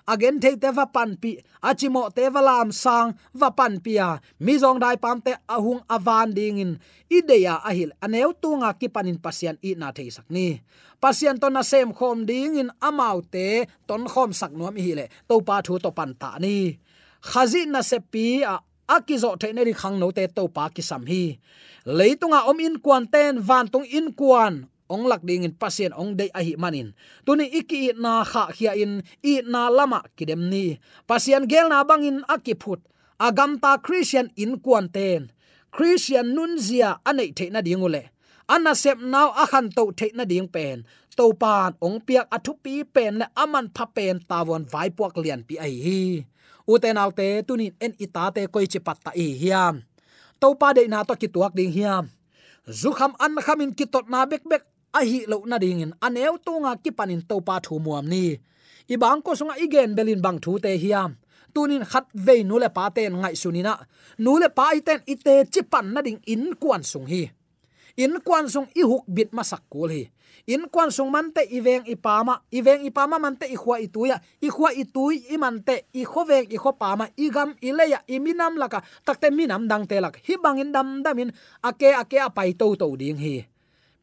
again 0.07 0.37
thei 0.43 0.55
te 0.61 0.69
va 0.77 0.85
pan 0.95 1.11
pi 1.21 1.31
achimo 1.69 2.01
à, 2.07 2.11
te 2.15 2.29
va 2.33 2.41
lam 2.47 2.69
sang 2.83 3.09
va 3.33 3.49
pan 3.57 3.73
pia 3.85 4.07
mi 4.45 4.53
zong 4.61 4.79
dai 4.83 4.97
pam 5.03 5.17
te 5.25 5.33
ahung 5.55 5.81
avan 5.95 6.29
ding 6.37 6.61
in 6.63 6.71
ideya 7.09 7.55
ahil 7.69 7.91
aneu 8.05 8.31
tunga 8.41 8.69
ki 8.79 8.87
panin 8.95 9.17
pasian 9.25 9.57
i 9.69 9.71
na 9.79 9.87
thei 9.97 10.09
sak 10.15 10.27
ni. 10.35 10.47
Pasian 11.01 11.37
to 11.41 11.47
na 11.49 11.61
à 11.65 11.69
sem 11.71 11.89
khom 11.97 12.25
ding 12.29 12.55
in 12.61 12.69
amau 12.87 13.17
à 13.21 13.25
te 13.33 13.47
ton 13.87 14.03
khom 14.13 14.31
sak 14.39 14.51
nuam 14.57 14.75
hi 14.85 14.91
le 14.99 15.05
to 15.29 15.35
pa 15.47 15.55
thu 15.65 15.73
to 15.83 15.89
pan 15.97 16.11
ta 16.21 16.29
ni. 16.43 16.57
Khazi 17.29 17.61
na 17.73 17.81
se 17.89 17.97
pi 18.11 18.25
a 18.53 18.55
akizo 18.95 19.29
the 19.41 19.47
ne 19.53 19.61
ri 19.67 19.73
khang 19.81 19.97
no 20.01 20.07
te 20.17 20.23
to 20.37 20.43
pa 20.55 20.63
ki 20.75 20.81
sam 20.89 21.03
hi. 21.11 21.23
Leitunga 21.97 22.39
om 22.49 22.59
in 22.67 22.75
kwan 22.85 23.03
ten 23.13 23.33
van 23.47 23.65
tung 23.73 23.87
in 23.97 24.07
kwan 24.19 24.53
ong 24.89 25.10
lak 25.10 25.21
ding 25.26 25.43
in 25.48 25.56
pasien 25.56 25.93
ong 25.93 26.13
dei 26.19 26.30
ahi 26.34 26.54
manin. 26.56 26.93
Tuni 27.26 27.45
iki 27.50 27.93
na 27.98 28.24
kha 28.26 28.54
khia 28.56 28.74
in, 28.78 29.02
i 29.24 29.41
na 29.45 29.69
lama 29.69 30.06
kidem 30.17 30.50
ni. 30.52 30.78
Pasien 31.10 31.45
gel 31.50 31.69
na 31.69 31.84
bangin 31.84 32.21
akiput 32.30 32.82
agam 33.19 33.56
ta 33.62 33.80
christian 33.80 34.28
in 34.36 34.60
kwanten 34.60 35.32
christian 35.71 36.36
nunzia 36.36 37.00
anei 37.08 37.32
theina 37.32 37.63
dingule 37.63 38.12
anna 38.48 38.76
sep 38.76 39.00
now 39.02 39.34
a 39.34 39.43
khan 39.48 39.69
to 39.74 39.91
theina 39.98 40.24
ding 40.28 40.48
pen. 40.48 40.86
To 41.15 41.32
pan 41.32 41.71
ong 41.80 42.04
piak 42.04 42.28
athu 42.28 42.60
pi 42.60 42.84
pen 42.84 43.24
le 43.24 43.28
aman 43.39 43.71
pha 43.71 43.88
pen 43.88 44.19
tawon 44.30 44.67
vai 44.67 44.91
puak 44.91 45.15
lian 45.24 45.41
pi 45.48 45.56
ai 45.56 45.76
hi. 45.86 46.02
Uten 46.67 47.00
alte 47.00 47.39
tunin 47.48 47.71
en 47.80 47.93
itate 47.95 48.43
koi 48.52 48.67
chi 48.67 48.80
patta 48.84 49.12
i 49.15 49.32
hiam. 49.41 49.80
To 50.41 50.48
pa 50.60 50.76
de 50.76 50.84
na 50.91 51.08
to 51.08 51.15
ki 51.15 51.32
tuak 51.32 51.56
ding 51.56 51.71
hiam. 51.71 52.12
Zukham 52.67 53.13
an 53.24 53.39
khamin 53.45 53.71
ki 53.78 53.86
tot 53.88 54.12
na 54.12 54.28
bek 54.28 54.43
bek 54.43 54.63
a 54.95 55.01
hi 55.03 55.19
lo 55.27 55.43
na 55.45 55.58
ding 55.60 55.84
in. 55.84 55.91
Aneu 56.05 56.39
tunga 56.45 56.71
ki 56.84 56.91
panin 56.97 57.21
to 57.29 57.36
pa 57.47 57.60
thu 57.60 57.79
muam 57.86 58.08
ni. 58.08 58.23
I 58.93 58.95
bang 59.01 59.21
ko 59.25 59.31
sunga 59.36 59.55
igen 59.65 59.95
belin 59.97 60.21
bang 60.25 60.39
thu 60.43 60.60
te 60.63 60.71
hiam. 60.84 61.12
Tunin 61.53 61.84
khat 61.91 62.05
ve 62.25 62.43
nu 62.43 62.55
le 62.63 62.69
pa 62.77 62.89
ten 62.95 63.13
ngai 63.21 63.36
sunina 63.41 63.73
nu 64.23 64.31
le 64.41 64.49
pa 64.58 64.65
iten 64.79 64.99
ite 65.13 65.34
chi 65.53 65.62
pan 65.71 65.86
na 65.93 65.99
ding 66.08 66.19
in 66.34 66.43
kwan 66.62 66.84
sung 66.91 67.08
hi. 67.12 67.23
In 68.03 68.19
kwan 68.27 68.45
sung 68.53 68.67
i 68.75 68.84
huk 68.84 69.05
bit 69.08 69.31
masak 69.31 69.63
kul 69.71 69.89
hi. 69.95 70.03
In 70.53 70.67
kwan 70.73 70.91
sung 70.91 71.12
man 71.15 71.31
te 71.36 71.41
iveng 71.58 71.88
i 71.88 71.95
pa 71.95 72.23
ma. 72.27 73.17
Man 73.19 73.36
te 73.39 73.45
i 73.47 73.58
ituya 73.86 74.19
ikhwa 74.41 74.69
itui 74.81 75.15
i 75.34 75.38
man 75.38 75.63
te 75.63 75.75
i 75.93 76.03
khoveng 76.03 76.47
i 76.51 76.58
ho 76.58 76.71
pa 76.71 76.95
ma. 76.95 77.05
I 77.17 77.29
gam 77.29 77.55
i 77.62 77.71
le 77.71 77.86
ya 77.89 77.99
i 78.08 78.19
minam 78.19 78.53
laka. 78.58 78.84
Takte 79.05 79.31
minam 79.31 79.67
dang 79.67 79.88
te 79.88 79.99
lak. 79.99 80.19
Hi 80.27 80.36
bangin 80.43 80.71
dam 80.71 81.03
damin 81.03 81.31
ake 81.63 81.95
ake 82.01 82.17
apai 82.19 82.53
to 82.60 82.75
to 82.75 82.97
ding 82.97 83.17
hi 83.17 83.54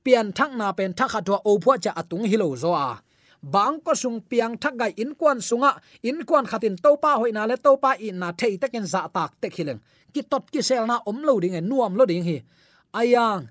pian 0.04 0.32
thak 0.36 0.50
na 0.58 0.72
pen 0.72 0.92
thak 0.98 1.10
hatwa 1.14 1.38
o 1.44 1.58
phwa 1.62 1.74
cha 1.78 1.92
atung 2.00 2.24
hilo 2.30 2.48
zo 2.56 2.72
a. 2.74 3.00
Bang 3.42 3.82
ko 3.82 3.94
sung 3.94 4.22
piang 4.22 4.54
thak 4.54 4.74
gai 4.78 4.92
in 5.02 5.14
kwan 5.18 5.38
sunga, 5.42 5.74
in 6.02 6.22
kwan 6.22 6.46
khatin 6.46 6.76
to 6.78 6.94
pa 7.02 7.18
hoina 7.18 7.42
le 7.50 7.56
to 7.56 7.74
pa 7.82 7.98
in 7.98 8.18
na 8.22 8.30
thei 8.30 8.54
taken 8.56 8.86
za 8.86 9.10
tak 9.10 9.34
te 9.40 9.48
khileng. 9.50 9.80
Ki 10.14 10.22
tot 10.22 10.44
ki 10.52 10.62
sel 10.62 10.86
na 10.86 11.02
om 11.06 11.18
lo 11.26 11.40
ding 11.42 11.54
e 11.58 11.60
nuam 11.60 11.98
lo 11.98 12.04
ding 12.06 12.22
hi. 12.22 12.38
Ayang, 12.94 13.48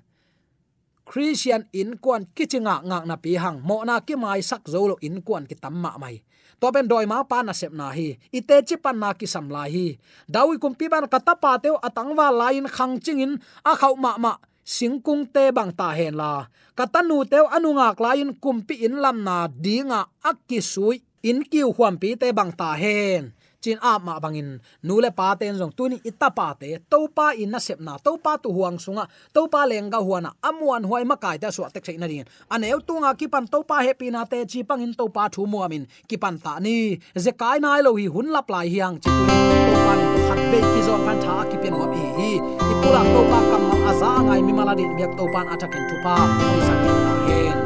christian 1.04 1.68
in 1.72 1.98
kwan 1.98 2.24
kichinga 2.36 2.76
nga 2.88 2.98
na 3.04 3.16
pi 3.20 3.36
hang, 3.36 3.60
mo 3.60 3.84
na 3.84 4.00
ki 4.00 4.14
mai 4.16 4.40
sak 4.40 4.64
zo 4.72 4.86
lo 4.90 4.96
in 5.04 5.20
kwan 5.20 5.44
ki 5.44 5.56
tamma 5.60 5.98
mai. 6.00 6.24
To 6.62 6.70
ben 6.70 6.86
doi 6.86 7.10
ma 7.10 7.26
pa 7.26 7.42
na 7.42 7.50
sep 7.50 7.74
na 7.74 7.90
hi 7.90 8.14
ite 8.30 8.62
chi 8.62 8.76
pan 8.78 8.94
na 8.94 9.10
ki 9.18 9.26
sam 9.26 9.50
la 9.50 9.66
hi. 9.66 9.98
Dawi 10.30 10.62
kum 10.62 10.78
pi 10.78 10.86
ban 10.86 11.10
kata 11.10 11.34
pa 11.34 11.58
teu 11.58 11.74
atangwa 11.82 12.30
lain 12.30 12.70
khang 12.70 13.02
chingin 13.02 13.42
a 13.66 13.74
khau 13.74 13.98
ma 13.98 14.14
ma 14.16 14.38
singkung 14.64 15.26
te 15.28 15.50
bang 15.52 15.70
ta 15.74 15.92
hen 15.98 16.14
la. 16.16 16.48
Katanu 16.78 17.22
te 17.28 17.38
anungak 17.56 18.00
lain 18.00 18.34
kumpi 18.42 18.86
in 18.86 18.98
lam 19.02 19.22
na 19.26 19.46
dinga 19.46 20.08
akki 20.22 20.58
sui. 20.62 21.02
In 21.22 21.46
kiu 21.46 21.70
huam 21.76 21.94
pi 22.02 22.18
te 22.18 22.32
bang 22.34 22.50
ta 22.50 22.74
hen. 22.74 23.30
Chin 23.62 23.78
a 23.90 23.92
ma 24.06 24.14
bangin 24.24 24.58
nule 24.82 25.10
pa 25.18 25.26
ten 25.40 25.54
jong 25.60 25.72
tuni 25.78 25.96
ita 26.10 26.28
pa 26.38 26.46
te 26.60 26.68
to 26.90 26.98
pa 27.16 27.26
in 27.42 27.50
na 27.54 27.58
sep 27.66 27.78
na 27.86 27.94
to 28.04 28.12
pa 28.24 28.32
tu 28.42 28.50
huang 28.56 28.76
sunga 28.84 29.04
to 29.34 29.46
pa 29.52 29.60
lenga 29.70 29.98
huana 30.06 30.30
amuan 30.48 30.82
huai 30.88 31.04
ma 31.10 31.16
kai 31.24 31.36
ta 31.42 31.48
so 31.56 31.62
tek 31.74 31.86
sei 31.86 31.96
na 32.02 32.06
din 32.10 32.26
aneu 32.54 32.78
tunga 32.88 33.14
ki 33.20 33.26
pan 33.32 33.46
to 33.52 33.62
pa 33.70 33.76
happy 33.86 34.10
na 34.10 34.26
te 34.30 34.42
chi 34.50 34.60
pangin 34.68 34.92
to 34.98 35.06
pa 35.16 35.24
thu 35.34 35.46
muamin 35.52 35.86
ki 36.08 36.16
pan 36.22 36.34
ta 36.44 36.58
ni 36.64 36.76
ze 37.24 37.32
kai 37.40 37.56
nai 37.64 37.80
lo 37.86 37.94
hi 38.00 38.06
hun 38.14 38.28
lap 38.34 38.50
lai 38.54 38.66
hiang 38.74 38.96
chi 39.02 39.10
tu 39.28 39.38
to 39.70 39.78
pa 39.86 39.92
ni 39.98 40.06
khat 40.26 40.40
be 40.50 40.58
ki 40.72 40.80
zon 40.86 41.00
pan 41.06 41.18
tha 41.24 41.36
ki 41.50 41.56
pen 41.62 41.74
wa 41.80 41.86
hi 41.94 42.04
hi 42.18 42.30
i 42.70 42.74
pula 42.82 43.02
to 43.12 43.20
pa 43.30 43.38
kam 43.50 43.62
ma 43.70 43.76
aza 43.90 44.12
ngai 44.26 44.40
mi 44.46 44.52
mala 44.58 44.74
din 44.78 44.92
biak 44.98 45.12
to 45.18 45.24
pan 45.34 45.46
atakin 45.54 45.82
tu 45.90 45.96
pa 46.04 46.14
ni 46.38 46.62
sa 46.68 46.74
ki 46.84 46.92
ta 47.04 47.12
hen 47.26 47.58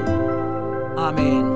amen 1.07 1.56